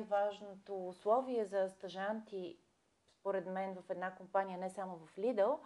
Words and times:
най-важното 0.00 0.88
условие 0.88 1.44
за 1.44 1.68
стажанти, 1.68 2.56
според 3.20 3.46
мен, 3.46 3.74
в 3.74 3.90
една 3.90 4.14
компания, 4.14 4.58
не 4.58 4.70
само 4.70 4.98
в 5.06 5.16
Lidl, 5.18 5.56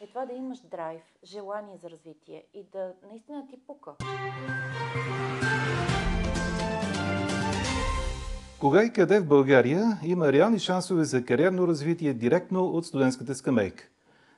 е 0.00 0.06
това 0.06 0.26
да 0.26 0.32
имаш 0.32 0.60
драйв, 0.60 1.02
желание 1.24 1.76
за 1.76 1.90
развитие 1.90 2.46
и 2.54 2.64
да 2.72 2.92
наистина 3.10 3.46
ти 3.50 3.56
пука. 3.66 3.92
Кога 8.60 8.84
и 8.84 8.92
къде 8.92 9.20
в 9.20 9.28
България 9.28 9.82
има 10.04 10.32
реални 10.32 10.58
шансове 10.58 11.04
за 11.04 11.24
кариерно 11.24 11.68
развитие 11.68 12.14
директно 12.14 12.64
от 12.64 12.86
студентската 12.86 13.34
скамейка? 13.34 13.88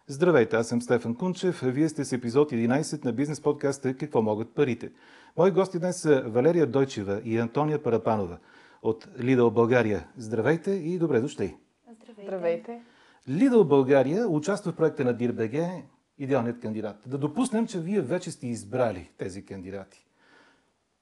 Здравейте, 0.06 0.56
аз 0.56 0.68
съм 0.68 0.82
Стефан 0.82 1.16
Кунчев. 1.16 1.60
Вие 1.62 1.88
сте 1.88 2.04
с 2.04 2.12
епизод 2.12 2.52
11 2.52 3.04
на 3.04 3.12
бизнес 3.12 3.40
подкаста 3.42 3.96
«Какво 3.96 4.22
могат 4.22 4.54
парите?». 4.54 4.92
Мои 5.36 5.50
гости 5.50 5.78
днес 5.78 6.00
са 6.00 6.22
Валерия 6.26 6.66
Дойчева 6.66 7.20
и 7.24 7.38
Антония 7.38 7.82
Парапанова 7.82 8.38
от 8.82 9.04
Lidl 9.06 9.50
България. 9.50 10.08
Здравейте 10.16 10.70
и 10.70 10.98
добре 10.98 11.20
дошли! 11.20 11.56
Здравейте! 11.82 12.22
Здравейте! 12.22 12.82
Lidl 13.28 13.64
България 13.64 14.28
участва 14.28 14.72
в 14.72 14.76
проекта 14.76 15.04
на 15.04 15.14
DIRBG 15.14 15.82
идеалният 16.18 16.60
кандидат. 16.60 16.96
Да 17.06 17.18
допуснем, 17.18 17.66
че 17.66 17.80
вие 17.80 18.00
вече 18.00 18.30
сте 18.30 18.46
избрали 18.46 19.10
тези 19.18 19.46
кандидати. 19.46 20.06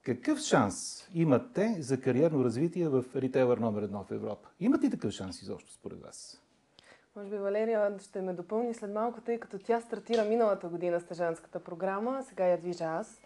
Какъв 0.03 0.39
шанс 0.39 1.09
имат 1.15 1.53
те 1.55 1.77
за 1.79 2.01
кариерно 2.01 2.45
развитие 2.45 2.89
в 2.89 3.05
ритейлър 3.17 3.59
номер 3.59 3.83
едно 3.83 4.05
в 4.05 4.11
Европа? 4.11 4.49
Имат 4.61 4.85
ли 4.85 4.91
такъв 4.91 5.13
шанс 5.13 5.43
изобщо 5.43 5.73
според 5.73 6.01
вас? 6.01 6.43
Може 7.17 7.31
би 7.31 7.37
Валерия 7.37 7.95
ще 8.01 8.23
ме 8.23 8.33
допълни 8.33 8.75
след 8.75 8.91
малко, 8.91 9.21
тъй 9.21 9.39
като 9.39 9.59
тя 9.59 9.81
стартира 9.81 10.25
миналата 10.25 10.69
година 10.69 11.01
стъжанската 11.01 11.61
програма, 11.61 12.23
сега 12.29 12.47
я 12.47 12.59
движа 12.59 12.85
аз. 12.85 13.21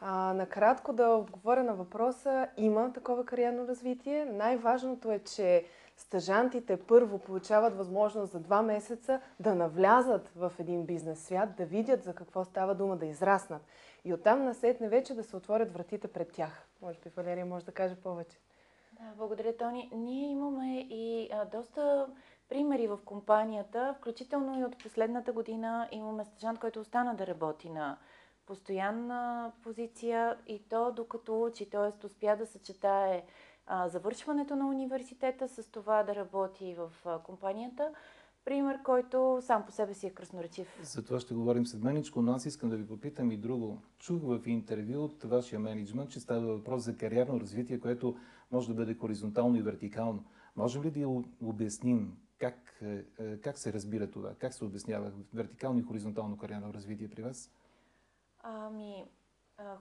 А, 0.00 0.32
накратко 0.34 0.92
да 0.92 1.08
отговоря 1.08 1.62
на 1.62 1.74
въпроса, 1.74 2.48
има 2.56 2.92
такова 2.92 3.24
кариерно 3.24 3.68
развитие. 3.68 4.24
Най-важното 4.24 5.10
е, 5.10 5.18
че 5.18 5.64
стъжантите 5.96 6.76
първо 6.76 7.18
получават 7.18 7.76
възможност 7.76 8.32
за 8.32 8.40
два 8.40 8.62
месеца 8.62 9.20
да 9.40 9.54
навлязат 9.54 10.28
в 10.36 10.52
един 10.58 10.86
бизнес 10.86 11.24
свят, 11.24 11.48
да 11.56 11.64
видят 11.64 12.02
за 12.02 12.14
какво 12.14 12.44
става 12.44 12.74
дума, 12.74 12.96
да 12.96 13.06
израснат. 13.06 13.62
И 14.04 14.14
оттам 14.14 14.44
насетне 14.44 14.88
вече 14.88 15.14
да 15.14 15.24
се 15.24 15.36
отворят 15.36 15.72
вратите 15.72 16.08
пред 16.08 16.32
тях. 16.32 16.66
Може 16.82 16.98
би 16.98 17.10
Валерия 17.16 17.46
може 17.46 17.64
да 17.64 17.72
каже 17.72 17.94
повече. 17.94 18.38
Да, 18.92 19.12
благодаря, 19.16 19.56
Тони. 19.56 19.90
Ние 19.94 20.30
имаме 20.30 20.80
и 20.80 21.30
а, 21.32 21.44
доста 21.44 22.06
примери 22.48 22.86
в 22.86 22.98
компанията, 23.04 23.94
включително 23.98 24.60
и 24.60 24.64
от 24.64 24.78
последната 24.78 25.32
година 25.32 25.88
имаме 25.92 26.24
стъжант, 26.24 26.58
който 26.58 26.80
остана 26.80 27.14
да 27.14 27.26
работи 27.26 27.70
на 27.70 27.98
постоянна 28.46 29.52
позиция 29.62 30.36
и 30.46 30.62
то 30.68 30.92
докато 30.92 31.42
учи, 31.42 31.70
т.е. 31.70 32.06
успя 32.06 32.36
да 32.36 32.46
съчетае 32.46 33.24
а, 33.66 33.88
завършването 33.88 34.56
на 34.56 34.68
университета 34.68 35.48
с 35.48 35.70
това 35.70 36.02
да 36.02 36.14
работи 36.14 36.74
в 36.74 36.92
а, 37.04 37.18
компанията. 37.18 37.92
Пример, 38.44 38.82
който 38.82 39.38
сам 39.42 39.66
по 39.66 39.72
себе 39.72 39.94
си 39.94 40.06
е 40.06 40.10
красноречив. 40.10 40.80
За 40.82 41.04
това 41.04 41.20
ще 41.20 41.34
говорим 41.34 41.66
след 41.66 41.82
меничко, 41.82 42.22
но 42.22 42.32
аз 42.32 42.46
искам 42.46 42.70
да 42.70 42.76
ви 42.76 42.86
попитам 42.86 43.30
и 43.32 43.36
друго. 43.36 43.78
Чух 43.98 44.22
в 44.22 44.40
интервю 44.46 45.04
от 45.04 45.24
вашия 45.24 45.60
менеджмент, 45.60 46.10
че 46.10 46.20
става 46.20 46.46
въпрос 46.46 46.82
за 46.82 46.96
кариерно 46.96 47.40
развитие, 47.40 47.80
което 47.80 48.16
може 48.52 48.68
да 48.68 48.74
бъде 48.74 48.94
хоризонтално 48.94 49.56
и 49.56 49.62
вертикално. 49.62 50.24
Можем 50.56 50.82
ли 50.82 50.90
да 50.90 51.22
обясним 51.42 52.16
как, 52.38 52.78
е, 52.82 53.04
е, 53.18 53.36
как 53.36 53.58
се 53.58 53.72
разбира 53.72 54.10
това? 54.10 54.34
Как 54.34 54.54
се 54.54 54.64
обяснява 54.64 55.12
вертикално 55.34 55.78
и 55.78 55.82
хоризонтално 55.82 56.36
кариерно 56.36 56.74
развитие 56.74 57.08
при 57.08 57.22
вас? 57.22 57.50
Ами, 58.42 59.06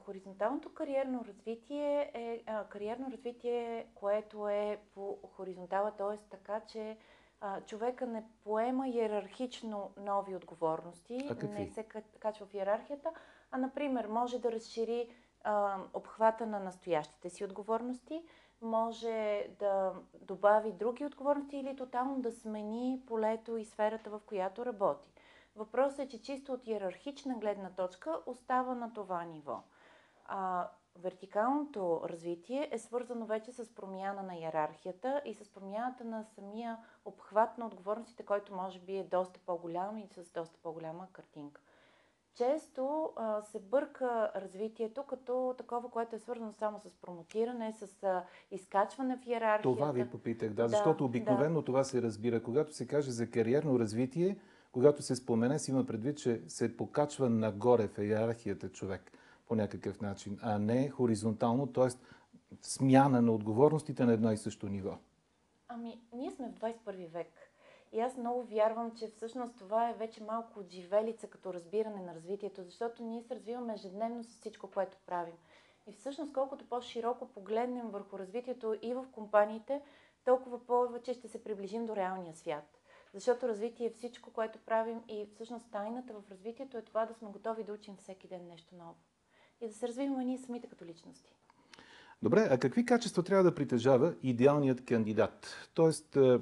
хоризонталното 0.06 0.74
кариерно 0.74 1.26
развитие 1.26 2.12
е 2.14 2.44
а, 2.48 2.64
кариерно 2.64 3.12
развитие, 3.12 3.88
което 3.96 4.48
е 4.48 4.80
по 4.94 5.20
хоризонтала, 5.36 5.92
т.е. 5.92 6.18
така, 6.30 6.60
че 6.60 6.98
а, 7.42 7.62
човека 7.62 8.08
не 8.08 8.24
поема 8.44 8.88
иерархично 8.88 9.92
нови 9.98 10.36
отговорности, 10.36 11.30
не 11.44 11.68
се 11.68 11.84
качва 12.20 12.46
в 12.46 12.54
иерархията, 12.54 13.10
а, 13.52 13.58
например, 13.58 14.06
може 14.06 14.40
да 14.40 14.52
разшири 14.52 15.10
а, 15.44 15.78
обхвата 15.94 16.46
на 16.46 16.60
настоящите 16.60 17.30
си 17.30 17.46
отговорности, 17.46 18.24
може 18.62 19.48
да 19.60 19.94
добави 20.22 20.72
други 20.72 21.06
отговорности 21.06 21.58
или 21.58 21.76
тотално 21.76 22.22
да 22.22 22.32
смени 22.32 23.02
полето 23.08 23.58
и 23.58 23.66
сферата, 23.66 24.10
в 24.10 24.22
която 24.26 24.66
работи. 24.66 25.10
Въпросът 25.56 26.00
е, 26.00 26.08
че 26.08 26.22
чисто 26.22 26.54
от 26.54 26.68
иерархична 26.68 27.36
гледна 27.36 27.70
точка 27.70 28.20
остава 28.26 28.76
на 28.76 28.94
това 28.94 29.24
ниво. 29.24 29.64
А, 30.26 30.70
вертикалното 31.00 32.02
развитие 32.06 32.70
е 32.72 32.80
свързано 32.80 33.26
вече 33.26 33.52
с 33.52 33.76
промяна 33.76 34.24
на 34.24 34.36
иерархията 34.36 35.22
и 35.26 35.34
с 35.34 35.50
промяната 35.50 36.04
на 36.04 36.24
самия 36.24 36.78
обхват 37.06 37.58
на 37.58 37.66
отговорностите, 37.66 38.24
който 38.24 38.56
може 38.56 38.80
би 38.80 38.98
е 38.98 39.04
доста 39.04 39.40
по-голям 39.46 39.98
и 39.98 40.08
с 40.08 40.32
доста 40.32 40.60
по-голяма 40.64 41.08
картинка. 41.12 41.62
Често 42.36 43.14
а, 43.16 43.42
се 43.42 43.60
бърка 43.60 44.32
развитието 44.36 45.04
като 45.04 45.56
такова, 45.58 45.90
което 45.90 46.16
е 46.16 46.20
свързано 46.20 46.54
само 46.54 46.80
с 46.80 46.96
промотиране, 46.96 47.74
с 47.74 48.04
а, 48.04 48.24
изкачване 48.52 49.18
в 49.18 49.28
иерархията. 49.28 49.76
Това 49.76 49.92
ви 49.92 50.10
попитах, 50.10 50.54
да, 50.54 50.68
защото 50.68 50.98
да, 50.98 51.04
обикновено 51.04 51.60
да. 51.60 51.66
това 51.66 51.84
се 51.84 52.02
разбира. 52.02 52.44
Когато 52.44 52.74
се 52.74 52.88
каже 52.88 53.12
за 53.12 53.32
кариерно 53.32 53.80
развитие, 53.80 54.38
когато 54.76 55.02
се 55.02 55.16
спомене, 55.16 55.60
си 55.60 55.72
има 55.72 55.86
предвид, 55.86 56.18
че 56.18 56.42
се 56.48 56.78
покачва 56.78 57.30
нагоре 57.30 57.88
в 57.88 57.98
иерархията 57.98 58.70
човек 58.70 59.12
по 59.48 59.56
някакъв 59.56 60.02
начин, 60.02 60.40
а 60.42 60.60
не 60.60 60.90
хоризонтално, 60.90 61.68
т.е. 61.68 61.88
смяна 62.62 63.22
на 63.22 63.32
отговорностите 63.32 64.06
на 64.06 64.14
едно 64.14 64.32
и 64.32 64.38
също 64.38 64.70
ниво. 64.70 64.98
Ами, 65.68 66.00
ние 66.14 66.32
сме 66.32 66.50
в 66.50 66.60
21 66.60 67.08
век. 67.08 67.28
И 67.92 68.00
аз 68.00 68.18
много 68.18 68.44
вярвам, 68.44 68.92
че 68.96 69.08
всъщност 69.08 69.58
това 69.58 69.90
е 69.90 69.94
вече 69.94 70.24
малко 70.24 70.60
отживелица 70.60 71.28
като 71.28 71.54
разбиране 71.54 72.02
на 72.02 72.16
развитието, 72.16 72.64
защото 72.64 73.04
ние 73.04 73.22
се 73.22 73.36
развиваме 73.36 73.74
ежедневно 73.74 74.24
с 74.24 74.28
всичко, 74.28 74.68
което 74.68 74.98
правим. 75.06 75.36
И 75.88 75.94
всъщност 75.94 76.34
колкото 76.34 76.70
по-широко 76.70 77.28
погледнем 77.28 77.90
върху 77.90 78.20
развитието 78.20 78.76
и 78.82 78.94
в 78.94 79.06
компаниите, 79.12 79.82
толкова 80.26 80.66
повече 80.66 81.14
ще 81.14 81.28
се 81.28 81.44
приближим 81.44 81.86
до 81.86 81.96
реалния 81.96 82.36
свят. 82.36 82.75
Защото 83.16 83.48
развитие 83.48 83.86
е 83.86 83.90
всичко, 83.90 84.32
което 84.32 84.60
правим 84.66 85.02
и 85.08 85.26
всъщност 85.36 85.72
тайната 85.72 86.14
в 86.14 86.32
развитието 86.32 86.78
е 86.78 86.82
това 86.82 87.06
да 87.06 87.14
сме 87.14 87.30
готови 87.30 87.64
да 87.64 87.74
учим 87.74 87.96
всеки 87.96 88.28
ден 88.28 88.48
нещо 88.48 88.76
ново. 88.76 88.96
И 89.62 89.68
да 89.68 89.74
се 89.74 89.88
развиваме 89.88 90.26
ние 90.26 90.38
самите 90.38 90.68
като 90.68 90.86
личности. 90.86 91.36
Добре, 92.24 92.48
а 92.52 92.58
какви 92.58 92.86
качества 92.86 93.24
трябва 93.24 93.44
да 93.44 93.56
притежава 93.56 94.16
идеалният 94.24 94.86
кандидат? 94.86 95.70
Тоест, 95.74 96.16
е, 96.16 96.40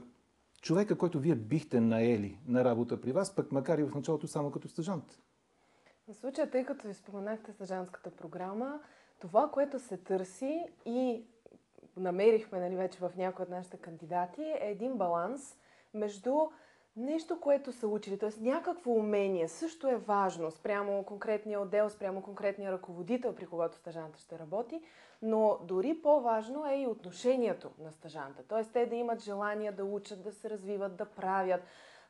човека, 0.62 0.98
който 0.98 1.20
вие 1.20 1.36
бихте 1.36 1.80
наели 1.80 2.40
на 2.48 2.66
работа 2.66 3.02
при 3.02 3.12
вас, 3.12 3.36
пък 3.36 3.52
макар 3.52 3.78
и 3.78 3.84
в 3.84 3.96
началото 3.96 4.28
само 4.28 4.52
като 4.52 4.68
стъжант? 4.68 5.22
В 6.08 6.14
случая, 6.14 6.50
тъй 6.50 6.66
като 6.66 6.88
ви 6.88 6.94
споменахте 6.94 7.52
стъжанската 7.52 8.12
програма, 8.12 8.80
това, 9.20 9.52
което 9.52 9.80
се 9.80 9.98
търси 9.98 10.66
и 10.86 11.26
намерихме 11.98 12.60
нали, 12.60 12.76
вече 12.76 13.00
в 13.00 13.12
някои 13.18 13.44
от 13.44 13.50
нашите 13.50 13.78
кандидати, 13.78 14.42
е 14.42 14.72
един 14.72 14.98
баланс 14.98 15.58
между 15.94 16.36
нещо, 16.96 17.40
което 17.40 17.72
са 17.72 17.88
учили, 17.88 18.18
т.е. 18.18 18.30
някакво 18.42 18.92
умение 18.92 19.48
също 19.48 19.90
е 19.90 19.96
важно 19.96 20.52
спрямо 20.52 21.04
конкретния 21.04 21.62
отдел, 21.62 21.90
спрямо 21.90 22.22
конкретния 22.22 22.72
ръководител, 22.72 23.36
при 23.36 23.46
когото 23.46 23.78
стъжанта 23.78 24.20
ще 24.20 24.40
работи, 24.40 24.82
но 25.22 25.60
дори 25.64 26.02
по-важно 26.04 26.66
е 26.66 26.76
и 26.76 26.88
отношението 26.88 27.72
на 27.80 27.92
стъжанта. 27.92 28.44
Т.е. 28.44 28.64
те 28.64 28.86
да 28.86 28.96
имат 28.96 29.24
желание 29.24 29.72
да 29.72 29.86
учат, 29.86 30.24
да 30.24 30.32
се 30.32 30.50
развиват, 30.50 30.96
да 30.96 31.06
правят. 31.06 31.62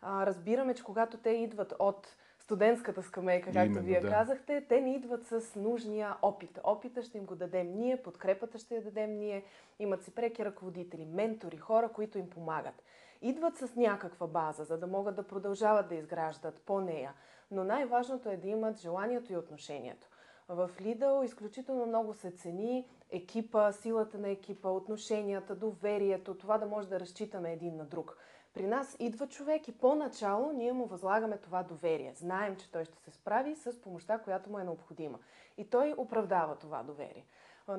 А, 0.02 0.26
разбираме, 0.26 0.74
че 0.74 0.84
когато 0.84 1.18
те 1.18 1.30
идват 1.30 1.74
от 1.80 2.16
студентската 2.40 3.04
скамейка, 3.04 3.46
както 3.46 3.66
Именно, 3.66 3.86
вие 3.86 4.00
да. 4.00 4.10
казахте, 4.10 4.66
те 4.70 4.82
не 4.82 4.96
идват 4.96 5.26
с 5.26 5.56
нужния 5.56 6.16
опит. 6.22 6.60
Опита 6.64 7.02
ще 7.02 7.18
им 7.18 7.26
го 7.26 7.36
дадем 7.36 7.76
ние, 7.76 8.02
подкрепата 8.02 8.58
ще 8.58 8.76
я 8.76 8.84
дадем 8.84 9.20
ние. 9.20 9.44
Имат 9.80 10.04
си 10.04 10.16
преки 10.16 10.46
ръководители, 10.46 11.06
ментори, 11.06 11.58
хора, 11.58 11.90
които 11.90 12.18
им 12.18 12.30
помагат 12.30 12.84
идват 13.24 13.58
с 13.58 13.76
някаква 13.76 14.28
база, 14.28 14.64
за 14.64 14.78
да 14.78 14.88
могат 14.88 15.16
да 15.16 15.28
продължават 15.28 15.88
да 15.88 15.96
изграждат 15.96 16.62
по 16.62 16.82
нея. 16.82 17.14
Но 17.52 17.64
най-важното 17.64 18.30
е 18.30 18.38
да 18.38 18.48
имат 18.48 18.80
желанието 18.80 19.34
и 19.34 19.38
отношението. 19.38 20.08
В 20.50 20.70
Lidl 20.80 21.26
изключително 21.26 21.86
много 21.86 22.14
се 22.14 22.32
цени 22.32 22.88
екипа, 23.12 23.72
силата 23.72 24.18
на 24.18 24.30
екипа, 24.30 24.70
отношенията, 24.70 25.56
доверието, 25.56 26.38
това 26.38 26.58
да 26.58 26.66
може 26.66 26.90
да 26.90 27.00
разчитаме 27.00 27.54
един 27.54 27.76
на 27.76 27.86
друг. 27.86 28.18
При 28.54 28.68
нас 28.68 28.96
идва 29.00 29.28
човек 29.28 29.68
и 29.68 29.78
по-начало 29.78 30.52
ние 30.52 30.74
му 30.74 30.86
възлагаме 30.86 31.38
това 31.38 31.64
доверие. 31.64 32.14
Знаем, 32.16 32.56
че 32.56 32.72
той 32.72 32.86
ще 32.86 32.98
се 32.98 33.12
справи 33.12 33.56
с 33.56 33.82
помощта, 33.82 34.18
която 34.18 34.50
му 34.50 34.60
е 34.60 34.64
необходима. 34.64 35.20
И 35.58 35.70
той 35.70 35.94
оправдава 35.98 36.56
това 36.56 36.84
доверие. 36.84 37.26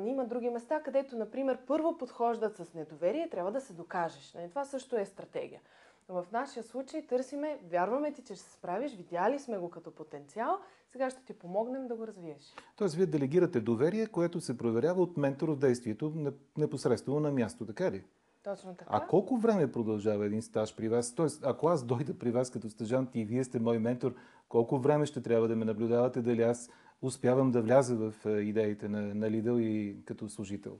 Има 0.06 0.24
други 0.24 0.50
места, 0.50 0.82
където, 0.82 1.16
например, 1.16 1.58
първо 1.66 1.98
подхождат 1.98 2.56
с 2.56 2.74
недоверие, 2.74 3.28
трябва 3.30 3.52
да 3.52 3.60
се 3.60 3.72
докажеш. 3.72 4.34
Нали, 4.34 4.48
това 4.48 4.64
също 4.64 4.96
е 4.96 5.04
стратегия. 5.04 5.60
В 6.08 6.26
нашия 6.32 6.62
случай 6.62 7.06
търсиме, 7.06 7.58
вярваме 7.70 8.12
ти, 8.12 8.22
че 8.22 8.34
ще 8.34 8.44
се 8.44 8.52
справиш, 8.52 8.96
видяли 8.96 9.38
сме 9.38 9.58
го 9.58 9.70
като 9.70 9.90
потенциал, 9.90 10.58
сега 10.92 11.10
ще 11.10 11.24
ти 11.24 11.38
помогнем 11.38 11.86
да 11.86 11.96
го 11.96 12.06
развиеш. 12.06 12.54
Тоест, 12.76 12.94
вие 12.94 13.06
делегирате 13.06 13.60
доверие, 13.60 14.06
което 14.06 14.40
се 14.40 14.58
проверява 14.58 15.02
от 15.02 15.16
ментор 15.16 15.48
в 15.48 15.56
действието 15.56 16.32
непосредствено 16.58 17.20
на 17.20 17.30
място, 17.30 17.66
така 17.66 17.90
ли? 17.90 18.04
Точно 18.42 18.74
така. 18.74 18.90
А 18.92 19.06
колко 19.06 19.36
време 19.36 19.72
продължава 19.72 20.26
един 20.26 20.42
стаж 20.42 20.76
при 20.76 20.88
вас? 20.88 21.14
Тоест, 21.14 21.44
ако 21.46 21.68
аз 21.68 21.84
дойда 21.84 22.18
при 22.18 22.30
вас 22.30 22.50
като 22.50 22.70
стажант 22.70 23.10
и 23.14 23.24
вие 23.24 23.44
сте 23.44 23.60
мой 23.60 23.78
ментор, 23.78 24.14
колко 24.48 24.78
време 24.78 25.06
ще 25.06 25.22
трябва 25.22 25.48
да 25.48 25.56
ме 25.56 25.64
наблюдавате, 25.64 26.22
дали 26.22 26.42
аз 26.42 26.70
успявам 27.06 27.50
да 27.50 27.62
вляза 27.62 27.96
в 27.96 28.42
идеите 28.42 28.88
на, 28.88 29.14
на 29.14 29.30
Lidl 29.30 29.60
и 29.60 30.04
като 30.04 30.28
служител? 30.28 30.78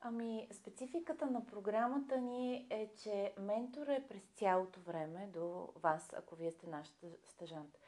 Ами, 0.00 0.48
спецификата 0.52 1.26
на 1.26 1.46
програмата 1.46 2.20
ни 2.20 2.66
е, 2.70 2.90
че 3.02 3.32
ментора 3.38 3.94
е 3.94 4.06
през 4.08 4.22
цялото 4.34 4.80
време 4.80 5.28
до 5.32 5.68
вас, 5.82 6.14
ако 6.16 6.34
вие 6.34 6.50
сте 6.50 6.66
наш 6.66 6.88
стажант. 7.28 7.78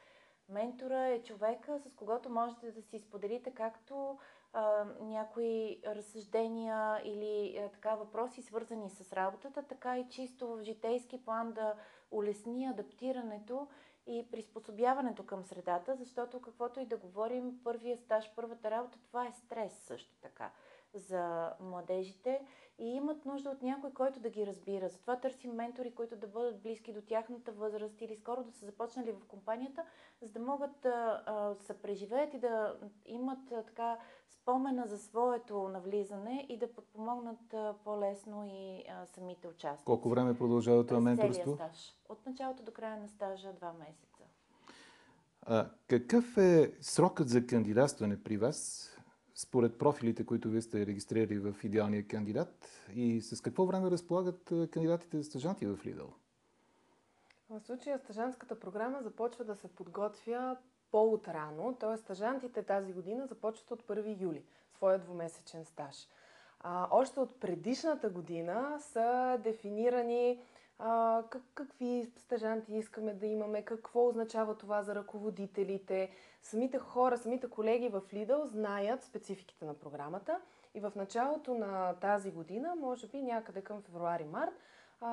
Ментора 0.49 1.07
е 1.07 1.23
човека, 1.23 1.79
с 1.79 1.95
когото 1.95 2.29
можете 2.29 2.71
да 2.71 2.81
си 2.81 2.99
споделите 2.99 3.51
както 3.51 4.17
а, 4.53 4.85
някои 5.01 5.79
разсъждения 5.85 7.01
или 7.05 7.57
а, 7.57 7.69
така 7.69 7.95
въпроси, 7.95 8.41
свързани 8.41 8.89
с 8.89 9.13
работата, 9.13 9.63
така 9.63 9.99
и 9.99 10.09
чисто 10.09 10.47
в 10.47 10.63
житейски 10.63 11.25
план 11.25 11.51
да 11.51 11.75
улесни 12.11 12.65
адаптирането 12.65 13.67
и 14.07 14.27
приспособяването 14.31 15.25
към 15.25 15.43
средата, 15.43 15.95
защото 15.95 16.41
каквото 16.41 16.79
и 16.79 16.85
да 16.85 16.97
говорим, 16.97 17.59
първия 17.63 17.97
стаж, 17.97 18.31
първата 18.35 18.71
работа, 18.71 18.97
това 19.07 19.27
е 19.27 19.31
стрес 19.31 19.73
също 19.73 20.15
така 20.21 20.51
за 20.93 21.53
младежите 21.59 22.41
и 22.79 22.85
имат 22.85 23.25
нужда 23.25 23.49
от 23.49 23.61
някой, 23.61 23.91
който 23.91 24.19
да 24.19 24.29
ги 24.29 24.47
разбира. 24.47 24.89
Затова 24.89 25.19
търсим 25.19 25.51
ментори, 25.51 25.95
които 25.95 26.15
да 26.15 26.27
бъдат 26.27 26.61
близки 26.61 26.93
до 26.93 27.01
тяхната 27.01 27.51
възраст 27.51 28.01
или 28.01 28.15
скоро 28.15 28.43
да 28.43 28.51
са 28.51 28.65
започнали 28.65 29.11
в 29.11 29.25
компанията, 29.27 29.85
за 30.21 30.31
да 30.31 30.39
могат 30.39 30.81
да 30.81 31.55
се 31.59 31.81
преживеят 31.81 32.33
и 32.33 32.39
да 32.39 32.77
имат 33.05 33.39
така 33.49 33.97
спомена 34.29 34.87
за 34.87 34.97
своето 34.97 35.67
навлизане 35.67 36.45
и 36.49 36.57
да 36.57 36.73
подпомогнат 36.73 37.55
по-лесно 37.83 38.45
и 38.45 38.83
а, 38.89 39.05
самите 39.05 39.47
участници. 39.47 39.85
Колко 39.85 40.09
време 40.09 40.37
продължава 40.37 40.85
това 40.85 40.99
менторство? 40.99 41.55
стаж. 41.55 41.95
От 42.09 42.25
началото 42.25 42.63
до 42.63 42.71
края 42.71 42.97
на 42.97 43.07
стажа 43.07 43.53
два 43.53 43.73
месеца. 43.73 44.23
А, 45.41 45.69
какъв 45.87 46.37
е 46.37 46.73
срокът 46.81 47.29
за 47.29 47.47
кандидатстване 47.47 48.23
при 48.23 48.37
вас? 48.37 48.89
Според 49.35 49.77
профилите, 49.77 50.25
които 50.25 50.49
вие 50.49 50.61
сте 50.61 50.85
регистрирали 50.85 51.39
в 51.39 51.55
идеалния 51.63 52.07
кандидат 52.07 52.69
и 52.95 53.21
с 53.21 53.41
какво 53.41 53.65
време 53.65 53.91
разполагат 53.91 54.53
кандидатите 54.71 55.17
за 55.17 55.23
стъжанти 55.23 55.65
в 55.65 55.77
Lidl? 55.77 56.07
В 57.49 57.59
случая 57.59 57.99
стъжантската 57.99 58.59
програма 58.59 59.01
започва 59.01 59.43
да 59.43 59.55
се 59.55 59.67
подготвя 59.67 60.57
по-утрано, 60.91 61.75
т.е. 61.79 61.97
стъжантите 61.97 62.63
тази 62.63 62.93
година 62.93 63.27
започват 63.27 63.71
от 63.71 63.83
1 63.83 64.21
юли, 64.21 64.43
своя 64.75 64.99
двумесечен 64.99 65.65
стаж. 65.65 66.07
А, 66.59 66.87
още 66.91 67.19
от 67.19 67.39
предишната 67.39 68.09
година 68.09 68.77
са 68.79 69.39
дефинирани 69.43 70.39
а, 70.79 71.23
как, 71.29 71.41
какви 71.53 72.11
стъжанти 72.17 72.75
искаме 72.75 73.13
да 73.13 73.25
имаме, 73.25 73.61
какво 73.61 74.07
означава 74.07 74.57
това 74.57 74.83
за 74.83 74.95
ръководителите. 74.95 76.09
Самите 76.41 76.79
хора, 76.79 77.17
самите 77.17 77.49
колеги 77.49 77.89
в 77.89 78.01
Lidl 78.13 78.43
знаят 78.43 79.03
спецификите 79.03 79.65
на 79.65 79.73
програмата 79.73 80.39
и 80.75 80.79
в 80.79 80.91
началото 80.95 81.53
на 81.53 81.93
тази 81.93 82.31
година, 82.31 82.75
може 82.75 83.07
би 83.07 83.21
някъде 83.21 83.61
към 83.61 83.81
февруари-март, 83.81 84.53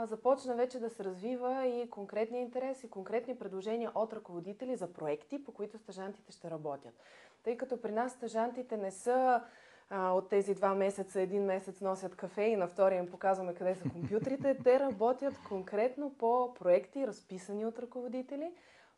започна 0.05 0.55
вече 0.55 0.79
да 0.79 0.91
се 0.91 1.05
развива 1.05 1.67
и 1.67 1.91
конкретни 1.91 2.41
интерес 2.41 2.85
и 2.85 2.91
конкретни 2.91 3.39
предложения 3.39 3.93
от 3.95 4.13
ръководители 4.13 4.77
за 4.77 4.93
проекти, 4.93 5.45
по 5.45 5.53
които 5.53 5.79
стъжантите 5.79 6.33
ще 6.33 6.51
работят. 6.51 6.95
Тъй 7.43 7.57
като 7.57 7.81
при 7.83 7.93
нас 7.93 8.13
стъжантите 8.13 8.77
не 8.77 8.91
са 8.91 9.43
а, 9.91 10.11
от 10.11 10.29
тези 10.29 10.55
два 10.55 10.75
месеца, 10.75 11.21
един 11.21 11.45
месец 11.45 11.81
носят 11.81 12.17
кафе 12.17 12.43
и 12.43 12.57
на 12.57 12.69
втория 12.69 12.99
им 12.99 13.11
показваме 13.11 13.55
къде 13.55 13.75
са 13.75 13.89
компютрите. 13.89 14.59
Те 14.65 14.81
работят 14.81 15.35
конкретно 15.49 16.15
по 16.19 16.55
проекти, 16.55 17.07
разписани 17.07 17.67
от 17.67 17.79
ръководители, 17.79 18.53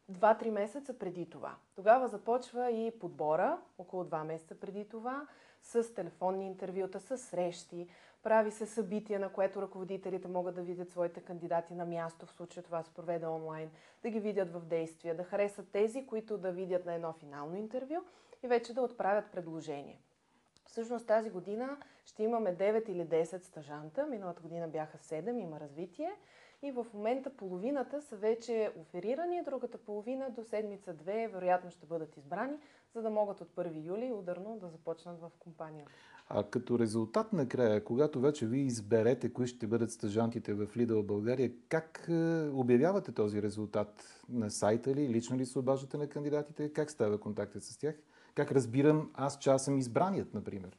два-три 0.08 0.50
месеца 0.50 0.98
преди 0.98 1.30
това. 1.30 1.54
Тогава 1.76 2.08
започва 2.08 2.70
и 2.70 2.98
подбора, 2.98 3.58
около 3.78 4.04
два 4.04 4.24
месеца 4.24 4.54
преди 4.60 4.88
това, 4.88 5.26
с 5.62 5.94
телефонни 5.94 6.46
интервюта, 6.46 7.00
с 7.00 7.18
срещи. 7.18 7.88
Прави 8.22 8.50
се 8.50 8.66
събития, 8.66 9.20
на 9.20 9.28
което 9.28 9.62
ръководителите 9.62 10.28
могат 10.28 10.54
да 10.54 10.62
видят 10.62 10.90
своите 10.90 11.20
кандидати 11.20 11.74
на 11.74 11.84
място, 11.84 12.26
в 12.26 12.32
случая 12.32 12.64
това 12.64 12.82
се 12.82 12.94
проведе 12.94 13.26
онлайн, 13.26 13.70
да 14.02 14.10
ги 14.10 14.20
видят 14.20 14.52
в 14.52 14.60
действия, 14.60 15.16
да 15.16 15.24
харесат 15.24 15.68
тези, 15.72 16.06
които 16.06 16.38
да 16.38 16.52
видят 16.52 16.86
на 16.86 16.94
едно 16.94 17.12
финално 17.12 17.56
интервю 17.56 17.96
и 18.42 18.48
вече 18.48 18.74
да 18.74 18.82
отправят 18.82 19.30
предложение. 19.32 19.98
Всъщност 20.72 21.06
тази 21.06 21.30
година 21.30 21.76
ще 22.04 22.22
имаме 22.22 22.56
9 22.56 22.88
или 22.88 23.06
10 23.06 23.42
стажанта. 23.42 24.06
Миналата 24.06 24.42
година 24.42 24.69
бяха 24.69 24.98
7, 24.98 25.42
има 25.42 25.60
развитие. 25.60 26.12
И 26.62 26.70
в 26.70 26.86
момента 26.94 27.30
половината 27.30 28.02
са 28.02 28.16
вече 28.16 28.72
оферирани, 28.76 29.42
другата 29.44 29.78
половина 29.78 30.30
до 30.30 30.44
седмица-две 30.44 31.28
вероятно 31.28 31.70
ще 31.70 31.86
бъдат 31.86 32.16
избрани, 32.16 32.58
за 32.94 33.02
да 33.02 33.10
могат 33.10 33.40
от 33.40 33.48
1 33.56 33.86
юли 33.86 34.12
ударно 34.12 34.58
да 34.60 34.69
започнат 34.69 35.20
в 35.20 35.30
компанията. 35.38 35.90
А 36.28 36.44
като 36.44 36.78
резултат 36.78 37.32
накрая, 37.32 37.84
когато 37.84 38.20
вече 38.20 38.46
ви 38.46 38.58
изберете 38.58 39.32
кои 39.32 39.46
ще 39.46 39.66
бъдат 39.66 39.90
стажантите 39.90 40.54
в 40.54 40.66
Lidl 40.66 41.02
България, 41.02 41.52
как 41.68 42.06
е, 42.08 42.48
обявявате 42.52 43.12
този 43.12 43.42
резултат? 43.42 44.22
На 44.28 44.50
сайта 44.50 44.94
ли? 44.94 45.08
Лично 45.08 45.36
ли 45.36 45.46
се 45.46 45.58
обаждате 45.58 45.96
на 45.96 46.08
кандидатите? 46.08 46.72
Как 46.72 46.90
става 46.90 47.20
контактът 47.20 47.62
с 47.62 47.78
тях? 47.78 47.94
Как 48.34 48.52
разбирам 48.52 49.11
аз, 49.14 49.38
че 49.38 49.50
аз 49.50 49.64
съм 49.64 49.79
избраният, 49.79 50.34
например? 50.34 50.79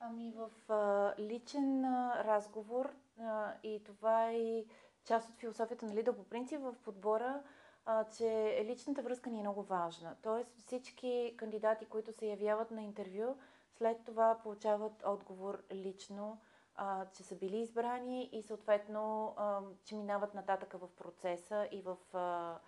Ами 0.00 0.32
в 0.32 0.72
а, 0.72 1.14
личен 1.18 1.84
а, 1.84 2.24
разговор 2.24 2.90
а, 3.20 3.52
и 3.62 3.82
това 3.84 4.30
е 4.30 4.64
част 5.04 5.30
от 5.30 5.36
философията 5.36 5.86
на 5.86 5.94
Лидо 5.94 6.12
по 6.12 6.24
принцип 6.24 6.60
в 6.60 6.74
подбора, 6.84 7.42
а, 7.86 8.04
че 8.04 8.60
личната 8.64 9.02
връзка 9.02 9.30
ни 9.30 9.38
е 9.38 9.42
много 9.42 9.62
важна. 9.62 10.16
Тоест 10.22 10.50
всички 10.66 11.34
кандидати, 11.36 11.86
които 11.86 12.12
се 12.12 12.26
явяват 12.26 12.70
на 12.70 12.82
интервю, 12.82 13.36
след 13.78 14.04
това 14.04 14.38
получават 14.42 15.02
отговор 15.06 15.62
лично, 15.72 16.38
а, 16.76 17.06
че 17.06 17.22
са 17.22 17.36
били 17.36 17.58
избрани 17.58 18.28
и 18.32 18.42
съответно, 18.42 19.34
а, 19.36 19.60
че 19.84 19.96
минават 19.96 20.34
нататъка 20.34 20.78
в 20.78 20.88
процеса 20.88 21.68
и 21.72 21.82
в 21.82 21.96
а, 22.12 22.58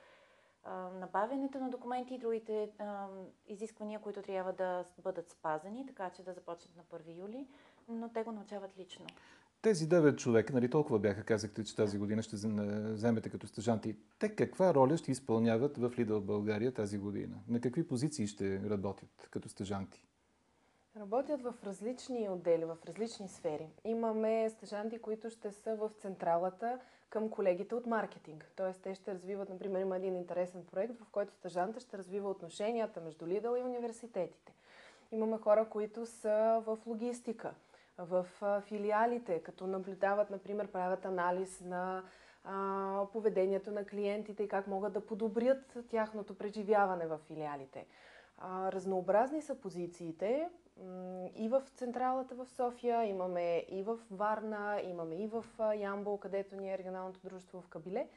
набавянето 1.00 1.58
на 1.58 1.70
документи 1.70 2.14
и 2.14 2.18
другите 2.18 2.70
а, 2.78 3.06
изисквания, 3.48 4.00
които 4.00 4.22
трябва 4.22 4.52
да 4.52 4.84
бъдат 5.02 5.30
спазени, 5.30 5.86
така 5.86 6.10
че 6.10 6.22
да 6.22 6.32
започнат 6.32 6.76
на 6.76 6.98
1 6.98 7.18
юли, 7.18 7.46
но 7.88 8.08
те 8.08 8.22
го 8.22 8.32
научават 8.32 8.78
лично. 8.78 9.06
Тези 9.62 9.88
девет 9.88 10.18
човека, 10.18 10.52
нали 10.52 10.70
толкова 10.70 10.98
бяха, 10.98 11.24
казахте, 11.24 11.64
че 11.64 11.76
тази 11.76 11.98
година 11.98 12.22
ще 12.22 12.36
вземете 12.36 13.30
като 13.30 13.46
стъжанти. 13.46 13.96
Те 14.18 14.34
каква 14.34 14.74
роля 14.74 14.96
ще 14.96 15.10
изпълняват 15.10 15.78
в 15.78 15.92
Лидъл 15.98 16.20
България 16.20 16.74
тази 16.74 16.98
година? 16.98 17.36
На 17.48 17.60
какви 17.60 17.88
позиции 17.88 18.26
ще 18.26 18.70
работят 18.70 19.28
като 19.30 19.48
стъжанти? 19.48 20.09
Работят 20.96 21.42
в 21.42 21.54
различни 21.64 22.28
отдели, 22.28 22.64
в 22.64 22.76
различни 22.86 23.28
сфери. 23.28 23.68
Имаме 23.84 24.50
стъжанти, 24.50 24.98
които 24.98 25.30
ще 25.30 25.50
са 25.50 25.76
в 25.76 25.90
централата, 25.98 26.78
към 27.10 27.30
колегите 27.30 27.74
от 27.74 27.86
маркетинг. 27.86 28.50
Тоест, 28.56 28.82
те 28.82 28.94
ще 28.94 29.14
развиват, 29.14 29.48
например, 29.48 29.80
има 29.80 29.96
един 29.96 30.16
интересен 30.16 30.64
проект, 30.70 31.00
в 31.00 31.10
който 31.12 31.34
стъжанта 31.34 31.80
ще 31.80 31.98
развива 31.98 32.30
отношенията 32.30 33.00
между 33.00 33.26
Лидъл 33.26 33.56
и 33.56 33.62
университетите. 33.62 34.52
Имаме 35.12 35.38
хора, 35.38 35.68
които 35.70 36.06
са 36.06 36.62
в 36.66 36.78
логистика, 36.86 37.54
в 37.98 38.26
филиалите, 38.60 39.42
като 39.42 39.66
наблюдават, 39.66 40.30
например, 40.30 40.66
правят 40.66 41.04
анализ 41.04 41.60
на 41.60 42.04
поведението 43.12 43.70
на 43.70 43.84
клиентите 43.84 44.42
и 44.42 44.48
как 44.48 44.66
могат 44.66 44.92
да 44.92 45.06
подобрят 45.06 45.76
тяхното 45.90 46.34
преживяване 46.34 47.06
в 47.06 47.18
филиалите. 47.18 47.86
Разнообразни 48.42 49.42
са 49.42 49.54
позициите 49.54 50.48
и 51.36 51.48
в 51.48 51.62
централата 51.74 52.34
в 52.34 52.46
София, 52.48 53.04
имаме 53.04 53.64
и 53.68 53.82
в 53.82 53.98
Варна, 54.10 54.80
имаме 54.84 55.14
и 55.14 55.26
в 55.26 55.44
Ямбол, 55.76 56.18
където 56.18 56.56
ни 56.56 56.72
е 56.72 56.78
регионалното 56.78 57.20
дружество 57.20 57.60
в 57.60 57.68
Кабиле. 57.68 58.08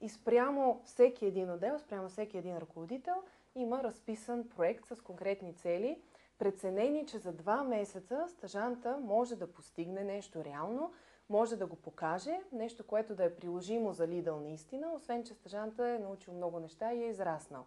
И 0.00 0.08
спрямо 0.08 0.80
всеки 0.84 1.26
един 1.26 1.50
отдел, 1.50 1.78
спрямо 1.78 2.08
всеки 2.08 2.38
един 2.38 2.58
ръководител, 2.58 3.14
има 3.54 3.82
разписан 3.82 4.48
проект 4.48 4.86
с 4.86 5.02
конкретни 5.02 5.54
цели, 5.54 6.02
преценени, 6.38 7.06
че 7.06 7.18
за 7.18 7.32
два 7.32 7.64
месеца 7.64 8.24
стъжанта 8.28 8.98
може 8.98 9.36
да 9.36 9.52
постигне 9.52 10.04
нещо 10.04 10.44
реално, 10.44 10.92
може 11.28 11.56
да 11.56 11.66
го 11.66 11.76
покаже, 11.76 12.40
нещо, 12.52 12.86
което 12.86 13.14
да 13.14 13.24
е 13.24 13.34
приложимо 13.34 13.92
за 13.92 14.08
Лидъл 14.08 14.40
наистина, 14.40 14.92
освен 14.92 15.24
че 15.24 15.34
стъжанта 15.34 15.88
е 15.88 15.98
научил 15.98 16.34
много 16.34 16.60
неща 16.60 16.92
и 16.92 17.04
е 17.04 17.08
израснал. 17.08 17.66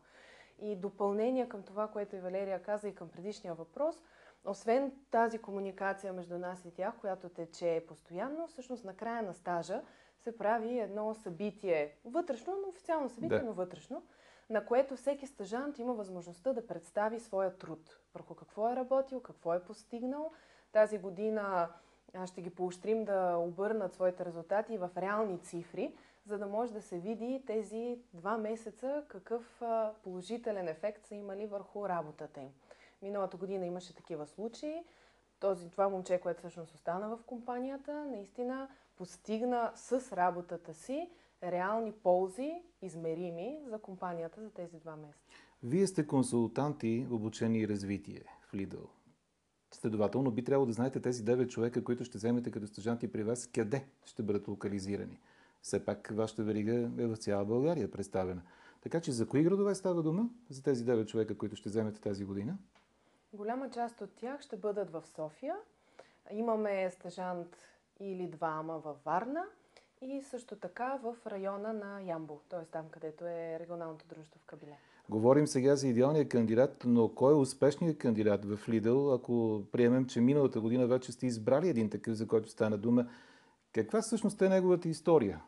И 0.62 0.76
допълнение 0.76 1.50
към 1.50 1.64
това, 1.64 1.88
което 1.88 2.16
и 2.16 2.20
Валерия 2.20 2.62
каза 2.62 2.90
и 2.90 2.96
към 2.96 3.10
предишния 3.10 3.54
въпрос– 3.54 3.96
освен 4.46 4.92
тази 5.12 5.38
комуникация 5.38 6.14
между 6.14 6.38
нас 6.38 6.66
и 6.66 6.72
тях, 6.72 6.94
която 7.00 7.30
тече 7.30 7.86
постоянно, 7.88 8.48
всъщност 8.48 8.86
на 8.86 8.96
края 8.96 9.24
на 9.24 9.34
стажа 9.34 9.82
се 10.20 10.38
прави 10.38 10.80
едно 10.80 11.14
събитие, 11.14 11.96
вътрешно, 12.06 12.54
но 12.62 12.70
официално 12.70 13.10
събитие, 13.10 13.40
да. 13.40 13.46
но 13.46 13.54
вътрешно, 13.54 14.04
на 14.50 14.66
което 14.66 14.96
всеки 14.96 15.28
стажант 15.28 15.80
има 15.80 15.94
възможността 15.94 16.54
да 16.54 16.68
представи 16.68 17.20
своя 17.20 17.58
труд, 17.58 18.00
върху 18.14 18.36
какво 18.36 18.70
е 18.70 18.76
работил, 18.76 19.20
какво 19.20 19.54
е 19.54 19.64
постигнал. 19.64 20.32
Тази 20.72 20.98
година 20.98 21.70
ще 22.26 22.42
ги 22.42 22.50
поощрим 22.50 23.06
да 23.06 23.38
обърнат 23.38 23.94
своите 23.94 24.26
резултати 24.26 24.78
в 24.78 24.90
реални 24.98 25.40
цифри, 25.40 25.96
за 26.26 26.38
да 26.38 26.48
може 26.48 26.74
да 26.74 26.82
се 26.82 27.00
види 27.00 27.44
тези 27.48 28.00
два 28.14 28.38
месеца 28.38 29.04
какъв 29.08 29.62
положителен 30.04 30.68
ефект 30.68 31.06
са 31.06 31.16
имали 31.16 31.48
върху 31.48 31.90
работата 31.90 32.42
им. 32.42 32.50
Миналата 33.02 33.38
година 33.38 33.66
имаше 33.66 33.96
такива 33.96 34.28
случаи. 34.28 34.84
Този, 35.40 35.70
това 35.70 35.90
момче, 35.90 36.20
което 36.20 36.40
всъщност 36.40 36.74
остана 36.74 37.18
в 37.18 37.24
компанията, 37.26 38.06
наистина 38.06 38.70
постигна 38.98 39.72
с 39.76 40.18
работата 40.18 40.74
си 40.74 41.10
реални 41.44 41.92
ползи, 41.92 42.62
измерими 42.82 43.60
за 43.68 43.80
компанията 43.80 44.42
за 44.42 44.50
тези 44.50 44.80
два 44.80 44.96
месеца. 44.96 45.26
Вие 45.64 45.88
сте 45.88 46.08
консултанти 46.08 47.08
обучение 47.12 47.62
и 47.62 47.68
развитие 47.68 48.24
в 48.42 48.54
Lidl. 48.54 48.88
Следователно 49.72 50.32
би 50.32 50.44
трябвало 50.44 50.66
да 50.66 50.74
знаете 50.74 51.00
тези 51.00 51.24
9 51.24 51.48
човека, 51.48 51.84
които 51.84 52.04
ще 52.04 52.18
вземете 52.18 52.52
като 52.52 52.68
стъжанти 52.68 53.12
при 53.12 53.24
вас, 53.24 53.48
къде 53.48 53.86
ще 54.06 54.24
бъдат 54.24 54.48
локализирани. 54.48 55.20
Все 55.66 55.86
пак 55.86 56.12
вашата 56.14 56.44
верига 56.44 56.74
е 56.74 57.08
в 57.08 57.16
цяла 57.16 57.46
България 57.46 57.92
представена. 57.92 58.42
Така 58.82 59.02
че 59.02 59.12
за 59.12 59.28
кои 59.28 59.44
градове 59.44 59.76
става 59.76 60.04
дума 60.04 60.30
за 60.50 60.64
тези 60.64 60.86
9 60.86 61.06
човека, 61.06 61.38
които 61.38 61.56
ще 61.56 61.70
вземете 61.70 62.02
тази 62.02 62.26
година? 62.26 62.58
Голяма 63.34 63.70
част 63.70 64.02
от 64.02 64.10
тях 64.16 64.42
ще 64.42 64.58
бъдат 64.58 64.92
в 64.92 65.04
София. 65.16 65.56
Имаме 66.32 66.92
стъжант 66.92 67.58
или 68.00 68.28
двама 68.28 68.80
във 68.80 69.04
Варна 69.04 69.44
и 70.02 70.22
също 70.22 70.56
така 70.56 71.00
в 71.04 71.16
района 71.28 71.74
на 71.74 72.02
Ямбол, 72.02 72.40
т.е. 72.50 72.66
там, 72.66 72.86
където 72.92 73.26
е 73.26 73.60
регионалното 73.60 74.06
дружество 74.10 74.40
в 74.40 74.46
Кабиле. 74.46 74.78
Говорим 75.10 75.48
сега 75.48 75.76
за 75.76 75.88
идеалния 75.88 76.30
кандидат, 76.30 76.84
но 76.86 77.10
кой 77.10 77.34
е 77.34 77.38
успешният 77.38 77.98
кандидат 77.98 78.46
в 78.46 78.70
Лидъл, 78.70 79.14
ако 79.14 79.64
приемем, 79.72 80.06
че 80.06 80.22
миналата 80.22 80.62
година 80.62 80.88
вече 80.88 81.12
сте 81.12 81.26
избрали 81.26 81.70
един 81.70 81.90
такъв, 81.90 82.14
за 82.14 82.28
който 82.28 82.50
стана 82.50 82.78
дума. 82.78 83.08
Каква 83.74 84.02
всъщност 84.02 84.42
е 84.42 84.50
неговата 84.50 84.90
история? 84.90 85.42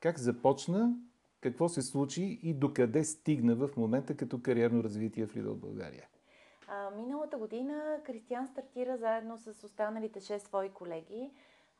Как 0.00 0.18
започна, 0.18 0.94
какво 1.40 1.68
се 1.68 1.82
случи 1.82 2.40
и 2.42 2.54
докъде 2.54 3.04
стигна 3.04 3.54
в 3.54 3.76
момента 3.76 4.16
като 4.16 4.42
кариерно 4.42 4.84
развитие 4.84 5.26
в 5.26 5.36
Лидъл 5.36 5.54
България? 5.54 6.08
А, 6.68 6.90
миналата 6.90 7.38
година 7.38 8.00
Кристиан 8.06 8.46
стартира 8.46 8.96
заедно 8.96 9.38
с 9.38 9.64
останалите 9.64 10.20
6 10.20 10.38
свои 10.38 10.68
колеги 10.68 11.30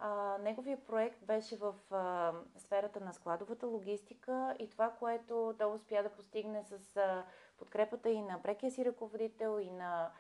а, 0.01 0.39
неговия 0.39 0.79
проект 0.87 1.27
беше 1.27 1.57
в 1.57 1.75
а, 1.91 2.33
сферата 2.57 3.01
на 3.01 3.13
складовата 3.13 3.67
логистика 3.67 4.57
и 4.59 4.71
това, 4.71 4.91
което 4.91 5.55
той 5.59 5.75
успя 5.75 6.03
да 6.03 6.09
постигне 6.09 6.65
с 6.65 6.97
а, 6.97 7.25
подкрепата 7.59 8.11
и 8.11 8.23
на 8.23 8.43
прекия 8.43 8.71
си 8.71 8.85
ръководител 8.85 9.61
и 9.61 9.71
на 9.71 10.11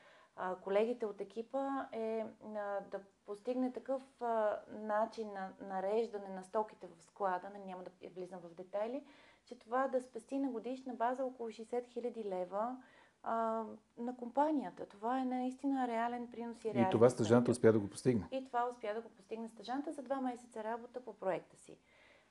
колегите 0.62 1.06
от 1.06 1.20
екипа 1.20 1.86
е 1.92 2.24
да 2.90 3.00
постигне 3.26 3.72
такъв 3.72 4.02
начин 4.70 5.32
на 5.32 5.52
нареждане 5.60 6.28
на 6.28 6.44
стоките 6.44 6.86
в 6.86 7.02
склада, 7.02 7.50
няма 7.66 7.82
да 7.82 8.08
влизам 8.08 8.40
в 8.40 8.54
детайли, 8.54 9.04
че 9.44 9.58
това 9.58 9.88
да 9.88 10.00
спести 10.00 10.38
на 10.38 10.50
годишна 10.50 10.94
база 10.94 11.24
около 11.24 11.48
60 11.48 11.84
000 11.88 12.24
лева 12.24 12.76
а, 13.22 13.64
на 13.98 14.16
компанията. 14.16 14.86
Това 14.86 15.20
е 15.20 15.24
наистина 15.24 15.88
реален 15.88 16.28
принос 16.30 16.64
и 16.64 16.74
реален. 16.74 16.88
И 16.88 16.90
това 16.90 17.10
стъжанта 17.10 17.50
успя 17.50 17.72
да 17.72 17.78
го 17.78 17.90
постигне. 17.90 18.28
И 18.32 18.44
това 18.44 18.68
успя 18.70 18.94
да 18.94 19.00
го 19.00 19.08
постигне 19.08 19.48
стъжанта 19.48 19.92
за 19.92 20.02
два 20.02 20.20
месеца 20.20 20.64
работа 20.64 21.00
по 21.04 21.12
проекта 21.12 21.56
си. 21.56 21.76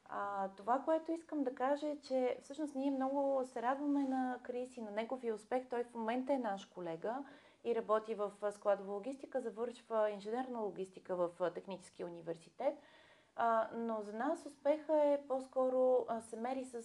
А, 0.06 0.50
това, 0.50 0.82
което 0.86 1.12
искам 1.12 1.44
да 1.44 1.56
кажа 1.56 1.88
е, 1.88 1.98
че 2.02 2.38
всъщност 2.42 2.76
ние 2.76 2.92
много 2.92 3.42
се 3.46 3.62
радваме 3.62 4.04
на 4.04 4.40
Крис 4.44 4.78
и 4.78 4.82
на 4.82 4.92
неговия 4.92 5.36
успех. 5.36 5.64
Той 5.70 5.84
в 5.84 5.94
момента 5.94 6.34
е 6.34 6.38
наш 6.38 6.66
колега 6.66 7.24
и 7.64 7.76
работи 7.76 8.16
в 8.16 8.32
складова 8.52 8.94
логистика, 8.94 9.42
завършва 9.42 10.10
инженерна 10.10 10.60
логистика 10.60 11.16
в 11.16 11.52
Техническия 11.54 12.06
университет. 12.06 12.74
Но 13.74 14.02
за 14.02 14.14
нас 14.14 14.46
успеха 14.46 15.04
е 15.04 15.28
по-скоро 15.28 16.06
се 16.22 16.38
мери 16.38 16.66
с 16.66 16.84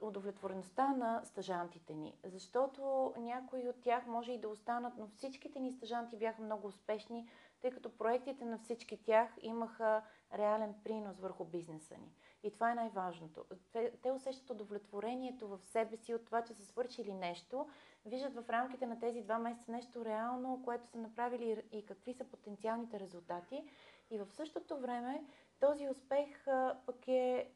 удовлетвореността 0.00 0.88
на 0.88 1.24
стъжантите 1.24 1.94
ни, 1.94 2.14
защото 2.24 3.12
някои 3.16 3.68
от 3.68 3.80
тях 3.80 4.06
може 4.06 4.32
и 4.32 4.40
да 4.40 4.48
останат, 4.48 4.92
но 4.98 5.06
всичките 5.06 5.60
ни 5.60 5.72
стъжанти 5.72 6.16
бяха 6.16 6.42
много 6.42 6.66
успешни, 6.66 7.28
тъй 7.60 7.70
като 7.70 7.96
проектите 7.96 8.44
на 8.44 8.58
всички 8.58 9.02
тях 9.02 9.30
имаха 9.42 10.02
реален 10.34 10.74
принос 10.84 11.18
върху 11.18 11.44
бизнеса 11.44 11.94
ни. 11.98 12.12
И 12.42 12.50
това 12.50 12.70
е 12.70 12.74
най-важното. 12.74 13.44
Те, 14.02 14.12
усещат 14.12 14.50
удовлетворението 14.50 15.48
в 15.48 15.58
себе 15.64 15.96
си 15.96 16.14
от 16.14 16.24
това, 16.24 16.44
че 16.44 16.54
са 16.54 16.64
свършили 16.64 17.14
нещо, 17.14 17.68
виждат 18.06 18.34
в 18.34 18.50
рамките 18.50 18.86
на 18.86 19.00
тези 19.00 19.22
два 19.22 19.38
месеца 19.38 19.72
нещо 19.72 20.04
реално, 20.04 20.62
което 20.64 20.86
са 20.86 20.98
направили 20.98 21.62
и 21.72 21.86
какви 21.86 22.14
са 22.14 22.24
потенциалните 22.24 23.00
резултати. 23.00 23.64
И 24.10 24.18
в 24.18 24.26
същото 24.32 24.78
време 24.78 25.24
този 25.60 25.88
успех 25.88 26.44
пък 26.86 27.08
е, 27.08 27.50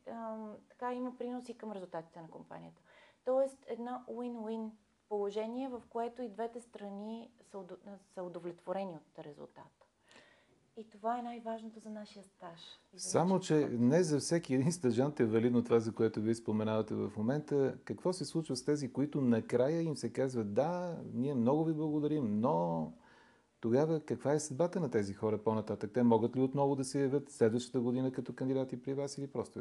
така 0.68 0.92
има 0.94 1.18
приноси 1.18 1.58
към 1.58 1.72
резултатите 1.72 2.20
на 2.20 2.30
компанията. 2.30 2.82
Тоест 3.24 3.64
една 3.66 4.04
win-win 4.08 4.70
положение, 5.08 5.68
в 5.68 5.82
което 5.88 6.22
и 6.22 6.28
двете 6.28 6.60
страни 6.60 7.30
са 8.14 8.22
удовлетворени 8.22 8.96
от 8.96 9.18
резултата. 9.18 9.81
И 10.76 10.90
това 10.90 11.18
е 11.18 11.22
най-важното 11.22 11.80
за 11.80 11.90
нашия 11.90 12.24
стаж. 12.24 12.60
За 12.94 13.10
Само, 13.10 13.40
че 13.40 13.54
не 13.72 14.02
за 14.02 14.18
всеки 14.18 14.54
един 14.54 14.72
стажант 14.72 15.20
е 15.20 15.26
валидно 15.26 15.64
това, 15.64 15.80
за 15.80 15.94
което 15.94 16.20
вие 16.20 16.34
споменавате 16.34 16.94
в 16.94 17.12
момента. 17.16 17.78
Какво 17.84 18.12
се 18.12 18.24
случва 18.24 18.56
с 18.56 18.64
тези, 18.64 18.92
които 18.92 19.20
накрая 19.20 19.82
им 19.82 19.96
се 19.96 20.12
казват, 20.12 20.54
да, 20.54 20.98
ние 21.14 21.34
много 21.34 21.64
ви 21.64 21.72
благодарим, 21.72 22.40
но 22.40 22.92
тогава 23.60 24.00
каква 24.00 24.32
е 24.32 24.40
съдбата 24.40 24.80
на 24.80 24.90
тези 24.90 25.14
хора 25.14 25.38
по-нататък? 25.38 25.90
Те 25.94 26.02
могат 26.02 26.36
ли 26.36 26.40
отново 26.40 26.76
да 26.76 26.84
се 26.84 27.02
явят 27.02 27.30
следващата 27.30 27.80
година 27.80 28.12
като 28.12 28.34
кандидати 28.34 28.82
при 28.82 28.94
вас 28.94 29.18
или 29.18 29.26
просто... 29.26 29.60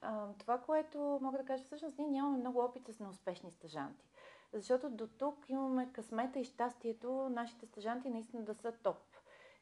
А, 0.00 0.32
това, 0.38 0.58
което 0.58 1.18
мога 1.22 1.38
да 1.38 1.44
кажа, 1.44 1.64
всъщност 1.64 1.98
ние 1.98 2.08
нямаме 2.08 2.38
много 2.38 2.58
опит 2.58 2.88
с 2.88 3.00
неуспешни 3.00 3.50
стъжанти. 3.50 4.04
Защото 4.52 4.90
до 4.90 5.06
тук 5.06 5.48
имаме 5.48 5.92
късмета 5.92 6.38
и 6.38 6.44
щастието 6.44 7.28
нашите 7.30 7.66
стъжанти 7.66 8.10
наистина 8.10 8.42
да 8.42 8.54
са 8.54 8.72
топ. 8.82 8.96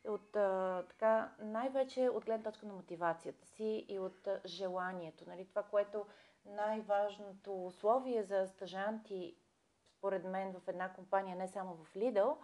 От, 0.08 0.36
а, 0.36 0.84
така, 0.88 1.32
най-вече 1.38 2.08
от 2.08 2.24
гледна 2.24 2.50
точка 2.50 2.66
на 2.66 2.72
мотивацията 2.72 3.46
си 3.46 3.86
и 3.88 3.98
от 3.98 4.26
а, 4.26 4.40
желанието. 4.46 5.24
Нали? 5.26 5.46
Това, 5.48 5.62
което 5.62 6.06
най-важното 6.46 7.66
условие 7.66 8.22
за 8.22 8.46
стъжанти, 8.46 9.36
според 9.98 10.24
мен, 10.24 10.52
в 10.52 10.68
една 10.68 10.92
компания, 10.92 11.36
не 11.36 11.48
само 11.48 11.74
в 11.74 11.94
Lidl, 11.94 12.36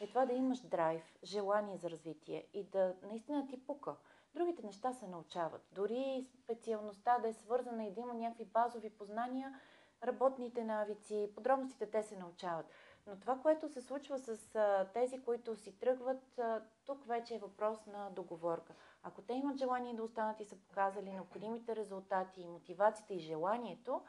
е 0.00 0.08
това 0.08 0.26
да 0.26 0.32
имаш 0.32 0.60
драйв, 0.60 1.18
желание 1.24 1.76
за 1.76 1.90
развитие 1.90 2.46
и 2.52 2.64
да 2.64 2.94
наистина 3.02 3.46
ти 3.48 3.66
пука. 3.66 3.96
Другите 4.34 4.66
неща 4.66 4.92
се 4.92 5.06
научават. 5.06 5.62
Дори 5.72 6.28
специалността 6.44 7.18
да 7.18 7.28
е 7.28 7.32
свързана 7.32 7.84
и 7.84 7.94
да 7.94 8.00
има 8.00 8.14
някакви 8.14 8.44
базови 8.44 8.90
познания, 8.90 9.60
работните 10.04 10.64
навици, 10.64 11.32
подробностите 11.34 11.90
те 11.90 12.02
се 12.02 12.16
научават. 12.16 12.66
Но 13.06 13.20
това, 13.20 13.38
което 13.38 13.68
се 13.68 13.82
случва 13.82 14.18
с 14.18 14.54
а, 14.54 14.88
тези, 14.94 15.22
които 15.22 15.56
си 15.56 15.78
тръгват, 15.78 16.38
а, 16.38 16.62
тук 16.84 17.06
вече 17.06 17.34
е 17.34 17.38
въпрос 17.38 17.86
на 17.86 18.10
договорка. 18.10 18.74
Ако 19.02 19.22
те 19.22 19.32
имат 19.32 19.58
желание 19.58 19.94
да 19.94 20.02
останат 20.02 20.40
и 20.40 20.44
са 20.44 20.56
показали 20.56 21.12
необходимите 21.12 21.76
резултати, 21.76 22.46
мотивацията 22.46 23.14
и 23.14 23.18
желанието, 23.18 24.02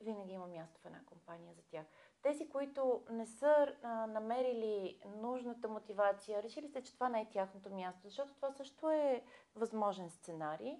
винаги 0.00 0.32
има 0.32 0.46
място 0.46 0.80
в 0.80 0.86
една 0.86 1.04
компания 1.06 1.54
за 1.54 1.62
тях. 1.62 1.86
Тези, 2.22 2.48
които 2.48 3.02
не 3.10 3.26
са 3.26 3.74
а, 3.82 4.06
намерили 4.06 5.00
нужната 5.16 5.68
мотивация, 5.68 6.42
решили 6.42 6.68
се, 6.68 6.82
че 6.82 6.94
това 6.94 7.08
не 7.08 7.20
е 7.20 7.30
тяхното 7.30 7.70
място, 7.70 8.00
защото 8.04 8.34
това 8.34 8.50
също 8.50 8.90
е 8.90 9.24
възможен 9.54 10.10
сценарий, 10.10 10.78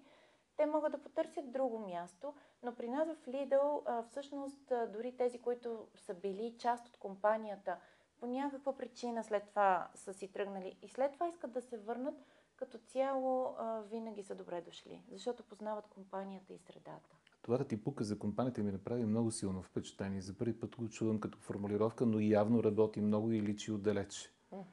те 0.56 0.66
могат 0.66 0.92
да 0.92 1.02
потърсят 1.02 1.52
друго 1.52 1.78
място, 1.78 2.34
но 2.62 2.74
при 2.74 2.88
нас 2.88 3.08
в 3.08 3.26
Lidl 3.26 3.82
а, 3.86 4.02
всъщност 4.02 4.70
а, 4.72 4.86
дори 4.86 5.16
тези, 5.16 5.38
които 5.38 5.86
са 5.96 6.14
били 6.14 6.54
част 6.58 6.88
от 6.88 6.96
компанията, 6.96 7.76
по 8.20 8.26
някаква 8.26 8.76
причина 8.76 9.24
след 9.24 9.48
това 9.48 9.88
са 9.94 10.14
си 10.14 10.28
тръгнали 10.28 10.76
и 10.82 10.88
след 10.88 11.12
това 11.12 11.28
искат 11.28 11.52
да 11.52 11.62
се 11.62 11.78
върнат, 11.78 12.14
като 12.56 12.78
цяло 12.78 13.54
а, 13.58 13.80
винаги 13.80 14.22
са 14.22 14.34
добре 14.34 14.60
дошли, 14.60 15.02
защото 15.10 15.42
познават 15.42 15.86
компанията 15.86 16.52
и 16.52 16.58
средата. 16.58 17.16
Това 17.42 17.58
да 17.58 17.64
ти 17.64 17.84
пука 17.84 18.04
за 18.04 18.18
компанията 18.18 18.62
ми 18.62 18.72
направи 18.72 19.04
много 19.04 19.30
силно 19.30 19.62
впечатление. 19.62 20.20
За 20.20 20.34
първи 20.38 20.60
път 20.60 20.76
го 20.76 20.88
чувам 20.88 21.20
като 21.20 21.38
формулировка, 21.38 22.06
но 22.06 22.20
явно 22.20 22.64
работи 22.64 23.00
много 23.00 23.32
и 23.32 23.42
личи 23.42 23.72
отдалеч. 23.72 24.32
Uh-huh. 24.52 24.64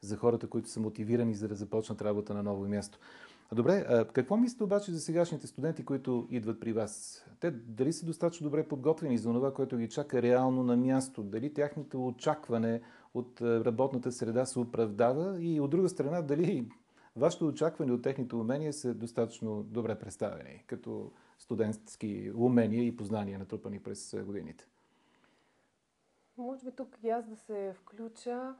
За 0.00 0.16
хората, 0.16 0.50
които 0.50 0.68
са 0.68 0.80
мотивирани 0.80 1.34
за 1.34 1.48
да 1.48 1.54
започнат 1.54 2.02
работа 2.02 2.34
на 2.34 2.42
ново 2.42 2.68
място. 2.68 2.98
Добре, 3.52 4.04
какво 4.12 4.36
мислите 4.36 4.64
обаче 4.64 4.92
за 4.92 5.00
сегашните 5.00 5.46
студенти, 5.46 5.84
които 5.84 6.28
идват 6.30 6.60
при 6.60 6.72
вас? 6.72 7.24
Те 7.40 7.50
дали 7.50 7.92
са 7.92 8.06
достатъчно 8.06 8.44
добре 8.44 8.68
подготвени 8.68 9.18
за 9.18 9.32
това, 9.32 9.54
което 9.54 9.76
ги 9.76 9.88
чака 9.88 10.22
реално 10.22 10.62
на 10.62 10.76
място? 10.76 11.22
Дали 11.22 11.54
тяхното 11.54 12.06
очакване 12.06 12.82
от 13.14 13.40
работната 13.42 14.12
среда 14.12 14.44
се 14.44 14.58
оправдава? 14.58 15.42
И 15.42 15.60
от 15.60 15.70
друга 15.70 15.88
страна, 15.88 16.22
дали 16.22 16.68
вашето 17.16 17.46
очакване 17.46 17.92
от 17.92 18.02
техните 18.02 18.36
умения 18.36 18.72
са 18.72 18.94
достатъчно 18.94 19.62
добре 19.62 19.98
представени, 19.98 20.64
като 20.66 21.12
студентски 21.38 22.32
умения 22.34 22.86
и 22.86 22.96
познания, 22.96 23.38
натрупани 23.38 23.78
през 23.78 24.16
годините. 24.24 24.66
Може 26.38 26.64
би 26.64 26.70
тук 26.76 26.98
и 27.02 27.10
аз 27.10 27.28
да 27.28 27.36
се 27.36 27.74
включа. 27.74 28.54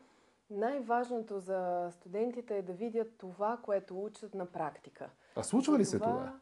Най-важното 0.51 1.39
за 1.39 1.89
студентите 1.91 2.59
е 2.59 2.63
да 2.63 2.73
видят 2.73 3.19
това, 3.19 3.59
което 3.63 4.05
учат 4.05 4.35
на 4.35 4.47
практика. 4.47 5.11
А 5.37 5.43
случва 5.43 5.79
ли 5.79 5.85
се 5.85 5.99
това? 5.99 6.39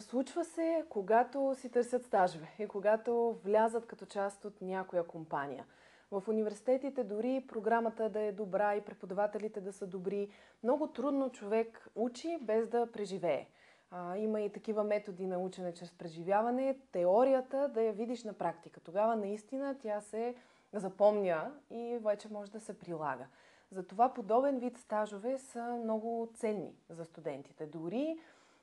Случва 0.00 0.44
се, 0.44 0.84
когато 0.88 1.54
си 1.54 1.70
търсят 1.70 2.04
стажове 2.04 2.48
и 2.58 2.68
когато 2.68 3.40
влязат 3.44 3.86
като 3.86 4.06
част 4.06 4.44
от 4.44 4.60
някоя 4.60 5.06
компания. 5.06 5.64
В 6.10 6.22
университетите 6.28 7.04
дори 7.04 7.44
програмата 7.48 8.08
да 8.08 8.20
е 8.20 8.32
добра 8.32 8.76
и 8.76 8.84
преподавателите 8.84 9.60
да 9.60 9.72
са 9.72 9.86
добри, 9.86 10.28
много 10.62 10.86
трудно 10.86 11.30
човек 11.30 11.88
учи 11.94 12.38
без 12.42 12.68
да 12.68 12.92
преживее. 12.92 13.48
А, 13.90 14.16
има 14.16 14.40
и 14.40 14.52
такива 14.52 14.84
методи 14.84 15.26
на 15.26 15.38
учене 15.38 15.74
чрез 15.74 15.92
преживяване, 15.92 16.78
теорията 16.92 17.68
да 17.74 17.82
я 17.82 17.92
видиш 17.92 18.24
на 18.24 18.32
практика. 18.32 18.80
Тогава 18.80 19.16
наистина 19.16 19.76
тя 19.78 20.00
се 20.00 20.34
запомня 20.80 21.52
и 21.70 21.98
вече 22.02 22.32
може 22.32 22.50
да 22.50 22.60
се 22.60 22.78
прилага. 22.78 23.26
Затова 23.70 24.14
подобен 24.14 24.58
вид 24.58 24.78
стажове 24.78 25.38
са 25.38 25.62
много 25.62 26.28
ценни 26.34 26.74
за 26.90 27.04
студентите. 27.04 27.66
Дори 27.66 28.18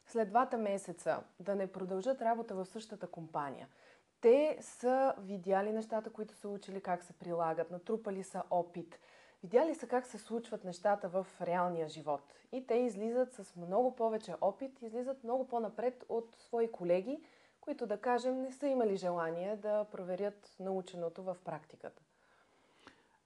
след 0.08 0.30
двата 0.30 0.58
месеца 0.58 1.24
да 1.40 1.56
не 1.56 1.72
продължат 1.72 2.22
работа 2.22 2.56
в 2.56 2.66
същата 2.66 3.08
компания. 3.08 3.68
Те 4.22 4.58
са 4.62 5.16
видяли 5.18 5.72
нещата, 5.72 6.10
които 6.10 6.34
са 6.34 6.50
учили, 6.50 6.82
как 6.82 7.04
се 7.04 7.14
прилагат, 7.14 7.72
натрупали 7.72 8.24
са 8.24 8.44
опит, 8.50 9.00
видяли 9.44 9.76
са 9.76 9.88
как 9.88 10.06
се 10.06 10.18
случват 10.18 10.64
нещата 10.64 11.10
в 11.10 11.28
реалния 11.42 11.88
живот. 11.88 12.22
И 12.52 12.68
те 12.68 12.76
излизат 12.76 13.34
с 13.34 13.56
много 13.56 13.96
повече 13.96 14.36
опит, 14.42 14.82
излизат 14.82 15.24
много 15.24 15.48
по-напред 15.48 16.06
от 16.10 16.36
свои 16.40 16.72
колеги, 16.72 17.24
които, 17.64 17.88
да 17.88 17.98
кажем, 17.98 18.42
не 18.42 18.52
са 18.52 18.68
имали 18.68 18.96
желание 18.96 19.56
да 19.56 19.86
проверят 19.92 20.56
наученото 20.60 21.24
в 21.24 21.38
практиката. 21.46 22.02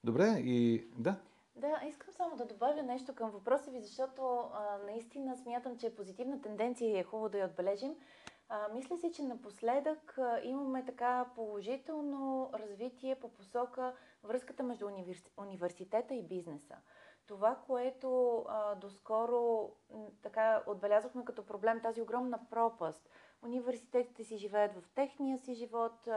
Добре, 0.04 0.26
и 0.38 0.88
да. 0.98 1.16
Да, 1.56 1.80
искам 1.88 2.12
само 2.12 2.36
да 2.36 2.46
добавя 2.46 2.82
нещо 2.82 3.14
към 3.14 3.30
въпроса 3.30 3.70
ви, 3.70 3.80
защото 3.80 4.50
а, 4.52 4.78
наистина 4.86 5.36
смятам, 5.36 5.78
че 5.78 5.86
е 5.86 5.94
позитивна 5.94 6.42
тенденция 6.42 6.90
и 6.90 6.98
е 6.98 7.04
хубаво 7.04 7.28
да 7.28 7.38
я 7.38 7.46
отбележим. 7.46 7.96
А, 8.48 8.68
мисля 8.68 8.96
си, 8.96 9.12
че 9.12 9.22
напоследък 9.22 10.18
а, 10.18 10.40
имаме 10.42 10.84
така 10.84 11.26
положително 11.34 12.50
развитие 12.54 13.14
по 13.14 13.28
посока 13.28 13.94
връзката 14.24 14.62
между 14.62 14.86
универс... 14.86 15.24
университета 15.36 16.14
и 16.14 16.22
бизнеса. 16.22 16.76
Това, 17.26 17.56
което 17.66 18.38
а, 18.48 18.74
доскоро 18.74 19.70
така 20.22 20.62
отбелязахме 20.66 21.24
като 21.24 21.46
проблем, 21.46 21.80
тази 21.82 22.02
огромна 22.02 22.38
пропаст– 22.50 23.08
университетите 23.42 24.24
си 24.24 24.36
живеят 24.36 24.72
в 24.74 24.88
техния 24.94 25.38
си 25.38 25.54
живот, 25.54 26.08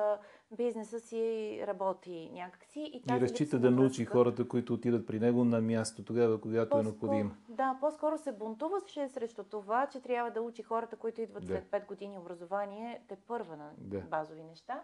бизнеса 0.58 1.00
си 1.00 1.64
работи 1.68 2.30
някакси. 2.34 2.80
И, 2.80 3.04
и 3.16 3.22
разчита 3.22 3.60
да 3.60 3.72
научи 3.72 4.06
хората, 4.06 4.48
които 4.48 4.74
отидат 4.74 5.08
при 5.08 5.20
него 5.20 5.44
на 5.44 5.62
място 5.62 6.04
тогава, 6.06 6.42
когато 6.42 6.78
е 6.78 6.84
необходимо. 6.84 7.32
Да, 7.50 7.78
по-скоро 7.80 8.18
се 8.18 8.32
бунтуваше 8.32 9.10
срещу 9.10 9.44
това, 9.44 9.88
че 9.88 10.02
трябва 10.02 10.32
да 10.32 10.42
учи 10.42 10.64
хората, 10.64 10.96
които 10.96 11.22
идват 11.22 11.46
да. 11.46 11.48
след 11.48 11.72
5 11.72 11.88
години 11.88 12.18
образование, 12.18 13.02
те 13.08 13.16
първа 13.16 13.58
на 13.58 13.72
да. 13.78 14.00
базови 14.00 14.44
неща. 14.44 14.84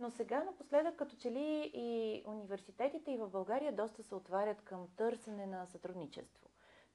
Но 0.00 0.10
сега 0.10 0.44
напоследък, 0.44 0.96
като 0.96 1.16
че 1.16 1.30
ли 1.30 1.70
и 1.74 2.22
университетите 2.26 3.10
и 3.10 3.16
в 3.16 3.28
България 3.28 3.72
доста 3.72 4.02
се 4.02 4.14
отварят 4.14 4.62
към 4.62 4.88
търсене 4.96 5.46
на 5.46 5.66
сътрудничество. 5.66 6.48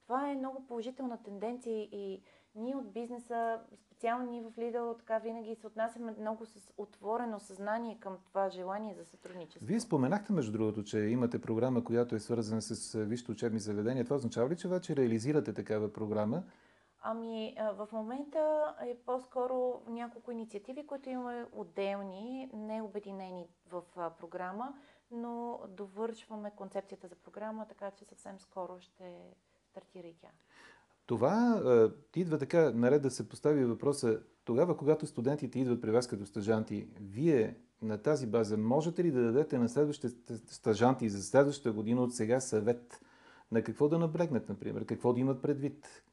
Това 0.03 0.29
е 0.29 0.35
много 0.35 0.67
положителна 0.67 1.23
тенденция 1.23 1.81
и 1.81 2.23
ние 2.55 2.75
от 2.75 2.93
бизнеса, 2.93 3.59
специално 3.99 4.31
ние 4.31 4.41
в 4.41 4.51
Lidl, 4.51 4.97
така 4.97 5.17
винаги 5.17 5.55
се 5.55 5.67
отнасяме 5.67 6.15
много 6.19 6.45
с 6.45 6.73
отворено 6.77 7.39
съзнание 7.39 7.97
към 7.99 8.17
това 8.25 8.49
желание 8.49 8.93
за 8.95 9.05
сътрудничество. 9.05 9.67
Вие 9.67 9.79
споменахте, 9.79 10.33
между 10.33 10.51
другото, 10.51 10.83
че 10.83 10.99
имате 10.99 11.41
програма, 11.41 11.83
която 11.83 12.15
е 12.15 12.19
свързана 12.19 12.61
с 12.61 13.03
висшите 13.03 13.31
учебни 13.31 13.59
заведения. 13.59 14.03
Това 14.03 14.15
означава 14.15 14.49
ли, 14.49 14.57
че 14.57 14.67
вече 14.67 14.95
реализирате 14.95 15.53
такава 15.53 15.93
програма? 15.93 16.43
Ами, 17.01 17.55
в 17.73 17.87
момента 17.91 18.75
е 18.81 18.95
по-скоро 19.05 19.81
няколко 19.87 20.31
инициативи, 20.31 20.87
които 20.87 21.09
имаме 21.09 21.45
отделни, 21.51 22.49
не 22.53 22.81
обединени 22.81 23.47
в 23.71 23.83
програма, 24.19 24.73
но 25.11 25.59
довършваме 25.69 26.51
концепцията 26.55 27.07
за 27.07 27.15
програма, 27.15 27.65
така 27.69 27.91
че 27.91 28.05
съвсем 28.05 28.39
скоро 28.39 28.79
ще 28.79 29.33
стартира 29.69 30.07
и 30.07 30.15
тя. 30.21 30.29
Това 31.09 31.61
е, 32.15 32.19
идва 32.19 32.37
така, 32.37 32.71
наред 32.71 33.01
да 33.01 33.11
се 33.11 33.29
постави 33.29 33.65
въпроса, 33.65 34.19
тогава, 34.45 34.77
когато 34.77 35.07
студентите 35.07 35.59
идват 35.59 35.81
при 35.81 35.91
вас 35.91 36.07
като 36.07 36.25
стажанти, 36.25 36.87
вие 37.01 37.55
на 37.81 37.97
тази 37.97 38.27
база 38.27 38.57
можете 38.57 39.03
ли 39.03 39.11
да 39.11 39.21
дадете 39.21 39.57
на 39.57 39.69
следващите 39.69 40.37
стажанти 40.47 41.09
за 41.09 41.23
следващата 41.23 41.71
година 41.71 42.03
от 42.03 42.15
сега 42.15 42.39
съвет 42.39 43.01
на 43.51 43.61
какво 43.61 43.87
да 43.87 43.99
наблегнат, 43.99 44.49
например, 44.49 44.85
какво 44.85 45.13
да 45.13 45.19
имат 45.19 45.41
предвид? 45.41 46.03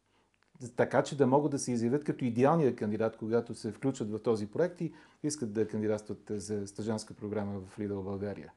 Така, 0.76 1.02
че 1.02 1.16
да 1.16 1.26
могат 1.26 1.50
да 1.50 1.58
се 1.58 1.72
изявят 1.72 2.04
като 2.04 2.24
идеалния 2.24 2.76
кандидат, 2.76 3.16
когато 3.16 3.54
се 3.54 3.72
включат 3.72 4.10
в 4.10 4.22
този 4.22 4.46
проект 4.46 4.80
и 4.80 4.92
искат 5.22 5.52
да 5.52 5.68
кандидатстват 5.68 6.30
за 6.30 6.66
стажанска 6.66 7.14
програма 7.14 7.60
в 7.60 7.78
Lidl 7.78 8.02
България. 8.02 8.52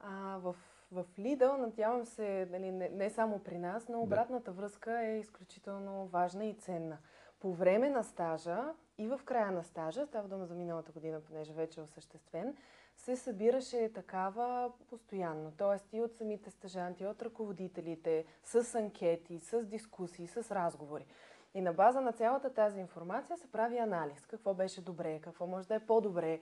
А, 0.00 0.38
в 0.38 0.56
в 0.92 1.04
Lidl, 1.18 1.56
надявам 1.56 2.04
се, 2.04 2.48
нали, 2.50 2.70
не, 2.70 2.88
не 2.88 3.10
само 3.10 3.38
при 3.38 3.58
нас, 3.58 3.88
но 3.88 4.00
обратната 4.00 4.50
да. 4.50 4.56
връзка 4.56 5.00
е 5.00 5.18
изключително 5.18 6.06
важна 6.06 6.44
и 6.44 6.54
ценна. 6.54 6.98
По 7.40 7.52
време 7.52 7.90
на 7.90 8.04
стажа 8.04 8.74
и 8.98 9.08
в 9.08 9.20
края 9.24 9.50
на 9.50 9.64
стажа, 9.64 10.06
става 10.06 10.28
дума 10.28 10.46
за 10.46 10.54
миналата 10.54 10.92
година, 10.92 11.20
понеже 11.20 11.52
вече 11.52 11.80
е 11.80 11.82
осъществен, 11.82 12.56
се 12.96 13.16
събираше 13.16 13.92
такава 13.92 14.72
постоянно. 14.88 15.52
Тоест 15.56 15.92
и 15.92 16.00
от 16.00 16.14
самите 16.14 16.50
стажанти, 16.50 17.06
от 17.06 17.22
ръководителите, 17.22 18.24
с 18.44 18.74
анкети, 18.74 19.38
с 19.38 19.64
дискусии, 19.64 20.26
с 20.26 20.54
разговори. 20.54 21.06
И 21.54 21.60
на 21.60 21.72
база 21.72 22.00
на 22.00 22.12
цялата 22.12 22.54
тази 22.54 22.80
информация 22.80 23.36
се 23.36 23.52
прави 23.52 23.78
анализ. 23.78 24.26
Какво 24.26 24.54
беше 24.54 24.84
добре, 24.84 25.20
какво 25.20 25.46
може 25.46 25.68
да 25.68 25.74
е 25.74 25.86
по-добре, 25.86 26.40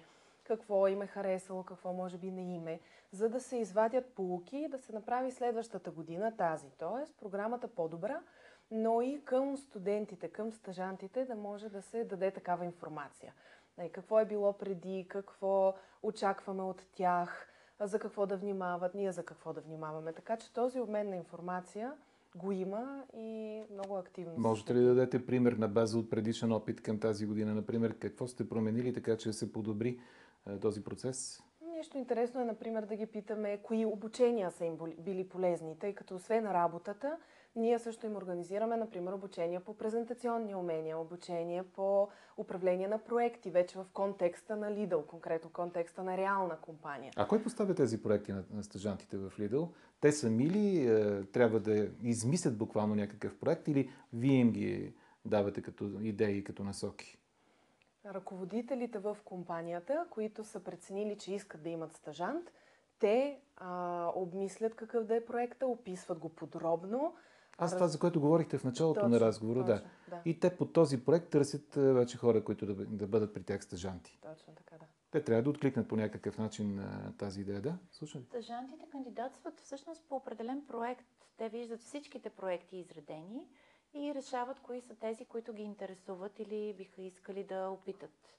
какво 0.48 0.88
им 0.88 1.02
е 1.02 1.06
харесало, 1.06 1.62
какво 1.62 1.92
може 1.92 2.18
би 2.18 2.30
не 2.30 2.54
име, 2.54 2.80
за 3.12 3.28
да 3.28 3.40
се 3.40 3.56
извадят 3.56 4.06
полуки 4.06 4.56
и 4.56 4.68
да 4.68 4.78
се 4.78 4.92
направи 4.92 5.30
следващата 5.30 5.90
година 5.90 6.36
тази. 6.36 6.66
Тоест, 6.78 7.14
програмата 7.20 7.68
по-добра, 7.68 8.20
но 8.70 9.02
и 9.02 9.20
към 9.24 9.56
студентите, 9.56 10.28
към 10.28 10.52
стъжантите 10.52 11.24
да 11.24 11.34
може 11.34 11.68
да 11.68 11.82
се 11.82 12.04
даде 12.04 12.30
такава 12.30 12.64
информация. 12.64 13.34
Нали, 13.78 13.90
какво 13.92 14.20
е 14.20 14.24
било 14.24 14.52
преди, 14.52 15.06
какво 15.08 15.74
очакваме 16.02 16.62
от 16.62 16.82
тях, 16.92 17.48
за 17.80 17.98
какво 17.98 18.26
да 18.26 18.36
внимават, 18.36 18.94
ние 18.94 19.12
за 19.12 19.24
какво 19.24 19.52
да 19.52 19.60
внимаваме. 19.60 20.12
Така 20.12 20.36
че 20.36 20.52
този 20.52 20.80
обмен 20.80 21.08
на 21.08 21.16
информация 21.16 21.92
го 22.34 22.52
има 22.52 23.04
и 23.16 23.62
много 23.72 23.96
активно. 23.96 24.34
Можете 24.36 24.74
ли 24.74 24.80
да 24.80 24.86
дадете 24.86 25.26
пример 25.26 25.52
на 25.52 25.68
база 25.68 25.98
от 25.98 26.10
предишен 26.10 26.52
опит 26.52 26.80
към 26.80 27.00
тази 27.00 27.26
година? 27.26 27.54
Например, 27.54 27.98
какво 27.98 28.26
сте 28.26 28.48
променили 28.48 28.92
така, 28.92 29.16
че 29.16 29.32
се 29.32 29.52
подобри 29.52 29.88
е, 29.88 29.98
този 30.60 30.84
процес? 30.84 31.42
Нещо 31.76 31.98
интересно 31.98 32.40
е, 32.40 32.44
например, 32.44 32.82
да 32.82 32.96
ги 32.96 33.06
питаме 33.06 33.60
кои 33.62 33.86
обучения 33.86 34.50
са 34.50 34.64
им 34.64 34.78
били 34.98 35.28
полезни, 35.28 35.78
тъй 35.78 35.94
като 35.94 36.14
освен 36.14 36.46
работата, 36.46 37.16
ние 37.56 37.78
също 37.78 38.06
им 38.06 38.16
организираме, 38.16 38.76
например, 38.76 39.12
обучения 39.12 39.60
по 39.60 39.74
презентационни 39.74 40.54
умения, 40.54 40.98
обучения 40.98 41.64
по 41.64 42.08
управление 42.36 42.88
на 42.88 42.98
проекти, 42.98 43.50
вече 43.50 43.78
в 43.78 43.86
контекста 43.92 44.56
на 44.56 44.70
Lidl, 44.70 45.06
конкретно 45.06 45.50
контекста 45.50 46.02
на 46.02 46.16
реална 46.16 46.56
компания. 46.56 47.12
А 47.16 47.28
кой 47.28 47.42
поставя 47.42 47.74
тези 47.74 48.02
проекти 48.02 48.32
на, 48.32 48.44
на 48.50 48.62
стъжантите 48.62 49.16
в 49.16 49.32
Lidl? 49.38 49.68
Те 50.00 50.12
сами 50.12 50.50
ли 50.50 50.86
е, 50.86 51.22
трябва 51.24 51.60
да 51.60 51.88
измислят 52.02 52.58
буквално 52.58 52.94
някакъв 52.94 53.38
проект 53.38 53.68
или 53.68 53.90
вие 54.12 54.36
им 54.36 54.52
ги 54.52 54.94
давате 55.24 55.62
като 55.62 55.84
идеи, 56.02 56.44
като 56.44 56.64
насоки? 56.64 57.17
Ръководителите 58.06 58.98
в 58.98 59.16
компанията, 59.24 60.06
които 60.10 60.44
са 60.44 60.60
преценили, 60.60 61.18
че 61.18 61.34
искат 61.34 61.62
да 61.62 61.68
имат 61.68 61.92
стажант, 61.92 62.52
те 62.98 63.40
а, 63.56 64.10
обмислят 64.14 64.74
какъв 64.74 65.04
да 65.04 65.16
е 65.16 65.24
проекта, 65.24 65.66
описват 65.66 66.18
го 66.18 66.28
подробно. 66.28 67.14
Аз 67.58 67.74
това, 67.74 67.88
за 67.88 67.98
което 67.98 68.20
говорихте 68.20 68.58
в 68.58 68.64
началото 68.64 69.00
точно, 69.00 69.08
на 69.08 69.20
разговора, 69.20 69.60
точно, 69.60 69.74
да. 70.08 70.16
да. 70.16 70.22
И 70.24 70.40
те 70.40 70.56
по 70.56 70.66
този 70.66 71.04
проект 71.04 71.30
търсят 71.30 71.74
вече 71.74 72.18
хора, 72.18 72.44
които 72.44 72.66
да, 72.66 72.74
да 72.74 73.06
бъдат 73.06 73.34
при 73.34 73.42
тях 73.42 73.64
стажанти. 73.64 74.18
Точно 74.22 74.54
така, 74.54 74.78
да. 74.78 74.84
Те 75.10 75.24
трябва 75.24 75.42
да 75.42 75.50
откликнат 75.50 75.88
по 75.88 75.96
някакъв 75.96 76.38
начин 76.38 76.74
на 76.74 77.12
тази 77.18 77.40
идея, 77.40 77.60
да? 77.60 77.78
Слушай. 77.92 78.22
Стажантите 78.22 78.86
кандидатстват 78.90 79.60
всъщност 79.60 80.04
по 80.08 80.16
определен 80.16 80.64
проект. 80.68 81.06
Те 81.36 81.48
виждат 81.48 81.80
всичките 81.80 82.30
проекти 82.30 82.76
изредени 82.76 83.46
и 83.94 84.14
решават 84.14 84.60
кои 84.60 84.80
са 84.80 84.94
тези, 84.94 85.24
които 85.24 85.52
ги 85.52 85.62
интересуват 85.62 86.38
или 86.38 86.74
биха 86.74 87.02
искали 87.02 87.44
да 87.44 87.68
опитат 87.68 88.38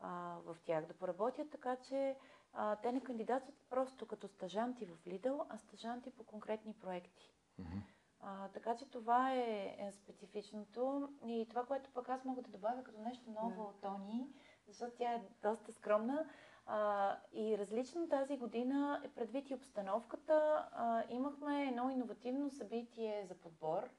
а, 0.00 0.36
в 0.44 0.56
тях 0.64 0.86
да 0.86 0.94
поработят, 0.94 1.50
така 1.50 1.76
че 1.76 2.16
а, 2.52 2.76
те 2.76 2.92
не 2.92 3.00
кандидатстват 3.00 3.56
просто 3.70 4.06
като 4.06 4.28
стажанти 4.28 4.86
в 4.86 5.04
Lidl, 5.06 5.46
а 5.48 5.58
стажанти 5.58 6.10
по 6.10 6.24
конкретни 6.24 6.74
проекти. 6.74 7.34
Mm-hmm. 7.60 7.82
А, 8.20 8.48
така 8.48 8.76
че 8.76 8.90
това 8.90 9.32
е, 9.34 9.76
е 9.78 9.92
специфичното 9.92 11.12
и 11.26 11.46
това, 11.50 11.64
което 11.64 11.90
пък 11.90 12.08
аз 12.08 12.24
мога 12.24 12.42
да 12.42 12.50
добавя 12.50 12.84
като 12.84 13.00
нещо 13.00 13.30
ново 13.30 13.62
от 13.62 13.80
Тони, 13.80 14.28
защото 14.66 14.96
тя 14.96 15.12
е 15.12 15.22
доста 15.42 15.72
скромна. 15.72 16.26
А, 16.66 17.16
и 17.32 17.58
различно 17.58 18.08
тази 18.08 18.36
година, 18.36 19.02
предвид 19.14 19.50
и 19.50 19.54
обстановката, 19.54 20.68
а, 20.72 21.04
имахме 21.08 21.68
едно 21.68 21.90
иновативно 21.90 22.50
събитие 22.50 23.26
за 23.28 23.34
подбор, 23.34 23.90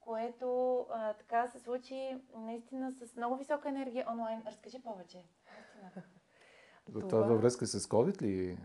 което 0.00 0.78
а, 0.90 1.12
така 1.12 1.48
се 1.48 1.58
случи 1.58 2.18
наистина 2.36 2.92
с 2.92 3.16
много 3.16 3.36
висока 3.36 3.68
енергия 3.68 4.06
онлайн. 4.12 4.42
Разкажи 4.46 4.82
повече. 4.82 5.24
Наистина. 5.86 6.02
Това, 6.86 7.08
това 7.08 7.22
във 7.22 7.40
връзка 7.40 7.66
с 7.66 7.86
COVID 7.86 8.22
ли 8.22 8.58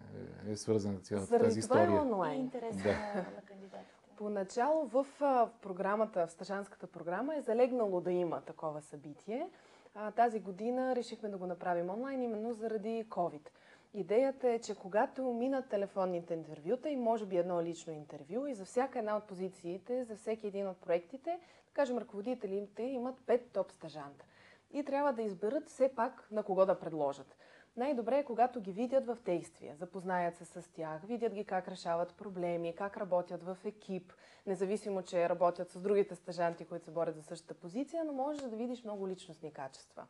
е 0.47 0.55
свързана 0.55 0.99
цялата 0.99 1.25
Заради 1.25 1.45
тази 1.45 1.61
това 1.61 1.75
история? 1.81 1.97
е 1.97 2.01
онлайн. 2.01 2.37
И 2.37 2.41
интерес 2.41 2.75
Да. 2.77 2.89
на, 2.91 3.41
кандидатите. 3.45 3.93
Поначало 4.17 4.85
в 4.85 5.05
а, 5.21 5.49
програмата, 5.61 6.27
в 6.27 6.31
стажанската 6.31 6.87
програма 6.87 7.35
е 7.35 7.41
залегнало 7.41 8.01
да 8.01 8.11
има 8.11 8.41
такова 8.41 8.81
събитие. 8.81 9.49
А, 9.95 10.11
тази 10.11 10.39
година 10.39 10.95
решихме 10.95 11.29
да 11.29 11.37
го 11.37 11.45
направим 11.47 11.89
онлайн, 11.89 12.21
именно 12.23 12.53
заради 12.53 13.05
COVID. 13.09 13.49
Идеята 13.97 14.49
е, 14.49 14.59
че 14.59 14.75
когато 14.75 15.23
минат 15.23 15.69
телефонните 15.69 16.33
интервюта 16.33 16.89
и 16.89 16.95
може 16.95 17.25
би 17.25 17.37
едно 17.37 17.61
лично 17.61 17.93
интервю 17.93 18.47
и 18.47 18.53
за 18.53 18.65
всяка 18.65 18.99
една 18.99 19.17
от 19.17 19.23
позициите, 19.23 20.03
за 20.03 20.15
всеки 20.15 20.47
един 20.47 20.67
от 20.67 20.77
проектите, 20.77 21.39
да 21.67 21.73
кажем, 21.73 21.97
ръководителите 21.97 22.83
имат 22.83 23.15
пет 23.25 23.51
топ 23.51 23.71
стажанта. 23.71 24.25
И 24.73 24.85
трябва 24.85 25.13
да 25.13 25.21
изберат 25.21 25.69
все 25.69 25.95
пак 25.95 26.27
на 26.31 26.43
кого 26.43 26.65
да 26.65 26.79
предложат. 26.79 27.37
Най-добре 27.77 28.17
е, 28.17 28.23
когато 28.23 28.61
ги 28.61 28.71
видят 28.71 29.05
в 29.05 29.17
действие, 29.25 29.75
запознаят 29.75 30.37
се 30.37 30.45
с 30.45 30.71
тях, 30.73 31.01
видят 31.03 31.33
ги 31.33 31.45
как 31.45 31.67
решават 31.67 32.15
проблеми, 32.15 32.75
как 32.75 32.97
работят 32.97 33.43
в 33.43 33.57
екип, 33.65 34.13
независимо, 34.45 35.01
че 35.01 35.29
работят 35.29 35.71
с 35.71 35.81
другите 35.81 36.15
стажанти, 36.15 36.65
които 36.65 36.85
се 36.85 36.91
борят 36.91 37.15
за 37.15 37.23
същата 37.23 37.53
позиция, 37.53 38.05
но 38.05 38.13
можеш 38.13 38.41
да 38.41 38.55
видиш 38.55 38.83
много 38.83 39.07
личностни 39.07 39.53
качества. 39.53 40.05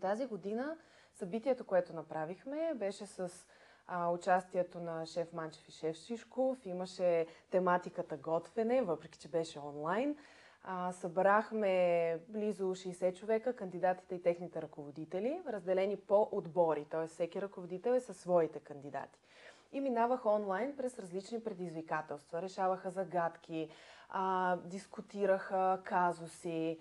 Тази 0.00 0.26
година 0.26 0.76
събитието, 1.20 1.64
което 1.64 1.92
направихме, 1.92 2.72
беше 2.74 3.06
с 3.06 3.46
а, 3.86 4.10
участието 4.10 4.80
на 4.80 5.06
шеф 5.06 5.32
Манчев 5.32 5.68
и 5.68 5.72
шеф 5.72 5.96
Шишков. 5.96 6.66
Имаше 6.66 7.26
тематиката 7.50 8.16
готвене, 8.16 8.82
въпреки 8.82 9.18
че 9.18 9.28
беше 9.28 9.58
онлайн. 9.58 10.16
А, 10.64 10.92
събрахме 10.92 12.18
близо 12.28 12.64
60 12.64 13.18
човека, 13.18 13.56
кандидатите 13.56 14.14
и 14.14 14.22
техните 14.22 14.62
ръководители, 14.62 15.40
разделени 15.48 15.96
по 15.96 16.28
отбори, 16.32 16.84
т.е. 16.84 17.06
всеки 17.06 17.42
ръководител 17.42 17.90
е 17.90 18.00
със 18.00 18.16
своите 18.16 18.60
кандидати. 18.60 19.20
И 19.72 19.80
минаваха 19.80 20.28
онлайн 20.28 20.76
през 20.76 20.98
различни 20.98 21.44
предизвикателства. 21.44 22.42
Решаваха 22.42 22.90
загадки, 22.90 23.68
а, 24.08 24.56
дискутираха 24.56 25.80
казуси, 25.84 26.78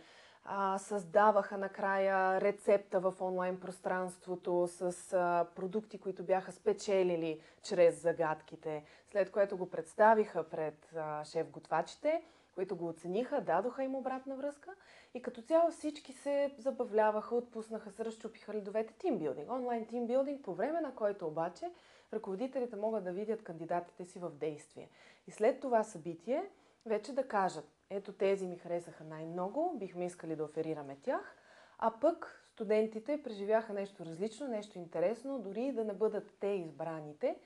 създаваха 0.77 1.57
накрая 1.57 2.41
рецепта 2.41 2.99
в 2.99 3.13
онлайн 3.21 3.59
пространството 3.59 4.67
с 4.67 5.13
а, 5.13 5.45
продукти, 5.55 5.99
които 5.99 6.23
бяха 6.23 6.51
спечелили 6.51 7.41
чрез 7.63 8.01
загадките, 8.01 8.83
след 9.11 9.31
което 9.31 9.57
го 9.57 9.69
представиха 9.69 10.49
пред 10.49 10.93
шеф-готвачите, 11.23 12.23
които 12.55 12.75
го 12.75 12.87
оцениха, 12.87 13.41
дадоха 13.41 13.83
им 13.83 13.95
обратна 13.95 14.35
връзка 14.35 14.71
и 15.13 15.21
като 15.21 15.41
цяло 15.41 15.71
всички 15.71 16.13
се 16.13 16.55
забавляваха, 16.57 17.35
отпуснаха 17.35 17.91
се, 17.91 18.05
разчупиха 18.05 18.53
ледовете 18.53 18.93
тимбилдинг, 18.93 19.51
онлайн 19.51 19.85
тимбилдинг, 19.85 20.43
по 20.43 20.53
време 20.53 20.81
на 20.81 20.95
който 20.95 21.27
обаче 21.27 21.71
ръководителите 22.13 22.75
могат 22.75 23.03
да 23.03 23.11
видят 23.11 23.43
кандидатите 23.43 24.05
си 24.05 24.19
в 24.19 24.29
действие. 24.29 24.89
И 25.27 25.31
след 25.31 25.59
това 25.59 25.83
събитие 25.83 26.49
вече 26.85 27.13
да 27.13 27.27
кажат, 27.27 27.78
ето 27.89 28.11
тези 28.11 28.47
ми 28.47 28.57
харесаха 28.57 29.03
най-много, 29.03 29.75
бихме 29.79 30.05
искали 30.05 30.35
да 30.35 30.43
оферираме 30.43 30.97
тях, 31.01 31.35
а 31.77 31.91
пък 32.01 32.45
студентите 32.53 33.21
преживяха 33.23 33.73
нещо 33.73 34.05
различно, 34.05 34.47
нещо 34.47 34.77
интересно, 34.77 35.39
дори 35.39 35.71
да 35.71 35.85
не 35.85 35.93
бъдат 35.93 36.33
те 36.39 36.47
избраните, 36.47 37.37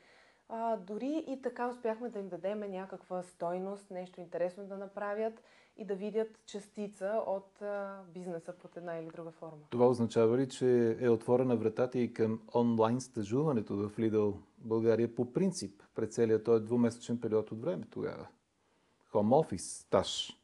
а, 0.49 0.77
дори 0.77 1.23
и 1.27 1.41
така 1.41 1.69
успяхме 1.69 2.10
да 2.10 2.19
им 2.19 2.29
дадем 2.29 2.60
някаква 2.60 3.23
стойност, 3.23 3.91
нещо 3.91 4.21
интересно 4.21 4.65
да 4.65 4.77
направят 4.77 5.34
и 5.77 5.86
да 5.86 5.95
видят 5.95 6.45
частица 6.45 7.23
от 7.27 7.62
а, 7.62 8.01
бизнеса 8.13 8.53
под 8.62 8.77
една 8.77 8.97
или 8.97 9.08
друга 9.08 9.32
форма. 9.32 9.62
Това 9.69 9.88
означава 9.88 10.38
ли, 10.38 10.49
че 10.49 10.97
е 10.99 11.10
отворена 11.10 11.56
вратата 11.56 11.99
и 11.99 12.13
към 12.13 12.41
онлайн 12.56 13.01
стажуването 13.01 13.75
в 13.75 13.97
Lidl 13.97 14.36
България 14.58 15.15
по 15.15 15.34
принцип 15.34 15.84
през 15.95 16.10
целият 16.10 16.43
този 16.43 16.65
двумесечен 16.65 17.21
период 17.21 17.51
от 17.51 17.62
време 17.62 17.84
тогава? 17.91 18.27
Home 19.13 19.34
офис, 19.36 19.78
стаж. 19.80 20.39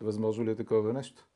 Възможно 0.00 0.44
ли 0.44 0.50
е 0.50 0.56
такова 0.56 0.92
нещо? 0.92 1.26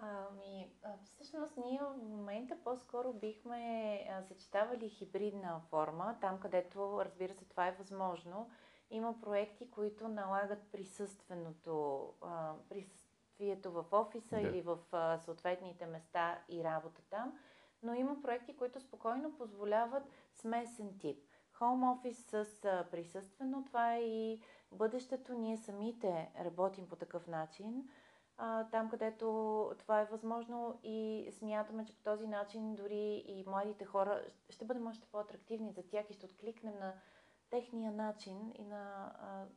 Ами, 0.00 0.70
всъщност 1.04 1.56
ние 1.56 1.80
в 1.80 1.96
момента 1.96 2.56
по-скоро 2.64 3.12
бихме 3.12 3.98
а, 4.10 4.22
съчетавали 4.22 4.88
хибридна 4.88 5.60
форма, 5.70 6.16
там 6.20 6.40
където, 6.40 7.04
разбира 7.04 7.34
се, 7.34 7.44
това 7.44 7.68
е 7.68 7.76
възможно. 7.78 8.50
Има 8.90 9.20
проекти, 9.20 9.70
които 9.70 10.08
налагат 10.08 10.72
присъственото, 10.72 12.08
а, 12.20 12.52
присъствието 12.68 13.72
в 13.72 13.84
офиса 13.92 14.36
Да. 14.36 14.40
или 14.40 14.62
в 14.62 14.78
а, 14.92 15.18
съответните 15.18 15.86
места 15.86 16.38
и 16.48 16.64
работа 16.64 17.02
там, 17.10 17.38
но 17.82 17.94
има 17.94 18.22
проекти, 18.22 18.56
които 18.56 18.80
спокойно 18.80 19.36
позволяват 19.36 20.04
смесен 20.34 20.98
тип. 20.98 21.31
Home 21.62 21.92
офис 21.92 22.26
с 22.26 22.46
присъствено, 22.90 23.64
това 23.64 23.94
е 23.94 24.00
и 24.00 24.40
бъдещето. 24.72 25.34
Ние 25.34 25.56
самите 25.56 26.32
работим 26.44 26.88
по 26.88 26.96
такъв 26.96 27.26
начин 27.26 27.88
там, 28.70 28.90
където 28.90 29.26
това 29.78 30.00
е 30.00 30.04
възможно 30.04 30.80
и 30.82 31.28
смятаме, 31.38 31.84
че 31.84 31.96
по 31.96 32.02
този 32.02 32.26
начин 32.26 32.74
дори 32.74 33.24
и 33.26 33.44
младите 33.46 33.84
хора 33.84 34.24
ще 34.50 34.64
бъдем 34.64 34.86
още 34.86 35.06
по-атрактивни 35.12 35.72
за 35.72 35.82
тях 35.82 36.10
и 36.10 36.14
ще 36.14 36.26
откликнем 36.26 36.74
на 36.78 36.94
техния 37.50 37.92
начин 37.92 38.52
и 38.58 38.64
на 38.64 39.12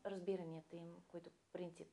разбиранията 0.05 0.75
им, 0.75 0.95
които 1.07 1.29
по 1.29 1.45
принцип 1.53 1.87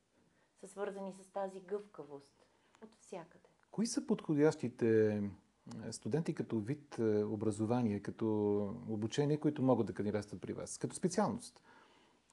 са 0.60 0.68
свързани 0.68 1.12
с 1.12 1.32
тази 1.32 1.60
гъвкавост 1.60 2.46
от 2.82 2.94
всякъде. 3.00 3.48
Кои 3.70 3.86
са 3.86 4.06
подходящите 4.06 5.22
студенти 5.90 6.34
като 6.34 6.58
вид 6.58 6.98
е, 6.98 7.24
образование, 7.24 8.00
като 8.00 8.26
обучение, 8.88 9.36
които 9.36 9.62
могат 9.62 9.86
да 9.86 9.94
кандидатстват 9.94 10.40
при 10.40 10.52
вас? 10.52 10.78
Като 10.78 10.94
специалност? 10.94 11.62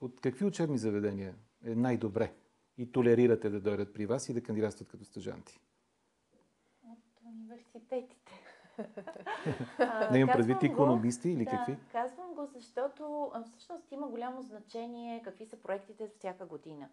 От 0.02 0.22
какви 0.22 0.46
учебни 0.46 0.78
заведения 0.78 1.36
е 1.66 1.76
най-добре 1.76 2.34
и 2.78 2.92
толерирате 2.92 3.50
да 3.50 3.60
дойдат 3.60 3.94
при 3.94 4.06
вас 4.06 4.30
и 4.30 4.34
да 4.34 4.44
кандидатстват 4.44 4.90
като 4.90 5.06
стъжанти? 5.06 5.60
От 6.84 7.00
университетите. 7.26 8.32
Не 10.12 10.20
имам 10.20 10.36
предвид 10.36 10.60
го- 10.60 10.66
икономисти 10.66 11.30
или 11.30 11.46
да, 11.46 11.52
какви? 11.52 11.78
казвам 11.92 12.34
го, 12.34 12.46
защото 12.46 13.32
всъщност 13.46 13.92
има 13.92 14.08
голямо 14.08 14.42
значение 14.42 15.22
какви 15.22 15.46
са 15.46 15.58
проектите 15.58 16.06
за 16.06 16.14
всяка 16.18 16.46
година. 16.46 16.90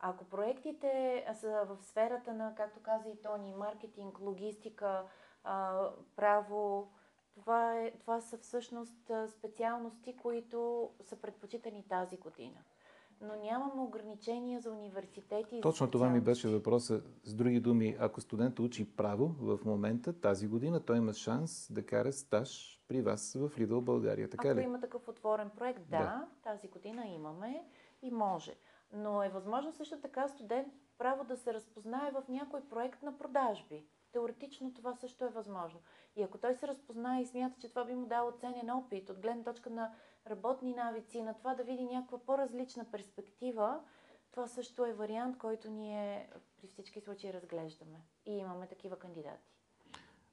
Ако 0.00 0.24
проектите 0.24 1.24
са 1.40 1.66
в 1.68 1.84
сферата 1.84 2.34
на, 2.34 2.54
както 2.54 2.80
каза 2.80 3.08
и 3.08 3.22
Тони, 3.22 3.54
маркетинг, 3.54 4.20
логистика, 4.20 5.04
право, 6.16 6.88
това, 7.34 7.78
е, 7.78 7.90
това 7.90 8.20
са 8.20 8.38
всъщност 8.38 9.10
специалности, 9.28 10.16
които 10.16 10.90
са 11.00 11.16
предпочитани 11.16 11.84
тази 11.88 12.16
година. 12.16 12.58
Но 13.20 13.36
нямаме 13.36 13.80
ограничения 13.82 14.60
за 14.60 14.70
университети. 14.70 15.60
Точно 15.60 15.90
това 15.90 16.08
ми 16.08 16.20
беше 16.20 16.48
въпроса. 16.48 17.02
С 17.24 17.34
други 17.34 17.60
думи, 17.60 17.96
ако 18.00 18.20
студент 18.20 18.58
учи 18.58 18.96
право 18.96 19.34
в 19.38 19.58
момента, 19.64 20.20
тази 20.20 20.48
година, 20.48 20.80
той 20.80 20.96
има 20.96 21.12
шанс 21.12 21.72
да 21.72 21.86
кара 21.86 22.12
стаж 22.12 22.80
при 22.88 23.02
вас 23.02 23.32
в 23.34 23.50
Lidl 23.58 23.80
България. 23.80 24.30
Така 24.30 24.48
Ако 24.48 24.58
ли? 24.58 24.62
има 24.62 24.80
такъв 24.80 25.08
отворен 25.08 25.50
проект, 25.50 25.80
да, 25.80 25.98
Да. 25.98 26.28
тази 26.42 26.68
година 26.68 27.06
имаме 27.06 27.64
и 28.02 28.10
може. 28.10 28.54
Но 28.92 29.22
е 29.22 29.28
възможно 29.28 29.72
също 29.72 30.00
така 30.00 30.28
студент 30.28 30.68
право 30.98 31.24
да 31.24 31.36
се 31.36 31.54
разпознае 31.54 32.10
в 32.10 32.22
някой 32.28 32.60
проект 32.60 33.02
на 33.02 33.18
продажби. 33.18 33.86
Теоретично 34.12 34.74
това 34.74 34.94
също 34.94 35.24
е 35.24 35.28
възможно. 35.28 35.80
И 36.16 36.22
ако 36.22 36.38
той 36.38 36.54
се 36.54 36.68
разпознае 36.68 37.22
и 37.22 37.26
смята, 37.26 37.60
че 37.60 37.68
това 37.68 37.84
би 37.84 37.94
му 37.94 38.06
дало 38.06 38.32
ценен 38.32 38.70
опит 38.70 39.10
от 39.10 39.20
гледна 39.20 39.44
точка 39.44 39.70
на 39.70 39.92
работни 40.26 40.74
навици, 40.74 41.22
на 41.22 41.34
това 41.34 41.54
да 41.54 41.64
види 41.64 41.84
някаква 41.84 42.18
по-различна 42.18 42.84
перспектива, 42.84 43.80
това 44.30 44.46
също 44.46 44.84
е 44.84 44.92
вариант, 44.92 45.38
който 45.38 45.70
ние 45.70 46.28
при 46.56 46.66
всички 46.66 47.00
случаи 47.00 47.32
разглеждаме. 47.32 48.00
И 48.26 48.32
имаме 48.32 48.66
такива 48.66 48.98
кандидати. 48.98 49.52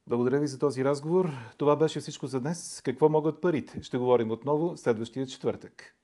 Благодаря 0.08 0.40
ви 0.40 0.48
за 0.48 0.60
този 0.60 0.86
разговор. 0.86 1.30
Това 1.58 1.76
беше 1.76 2.00
всичко 2.00 2.28
за 2.28 2.42
днес. 2.42 2.82
Какво 2.82 3.10
могат 3.10 3.42
парите? 3.42 3.84
Ще 3.84 3.98
говорим 3.98 4.32
отново 4.32 4.78
следващия 4.78 5.28
четвъртък. 5.28 5.99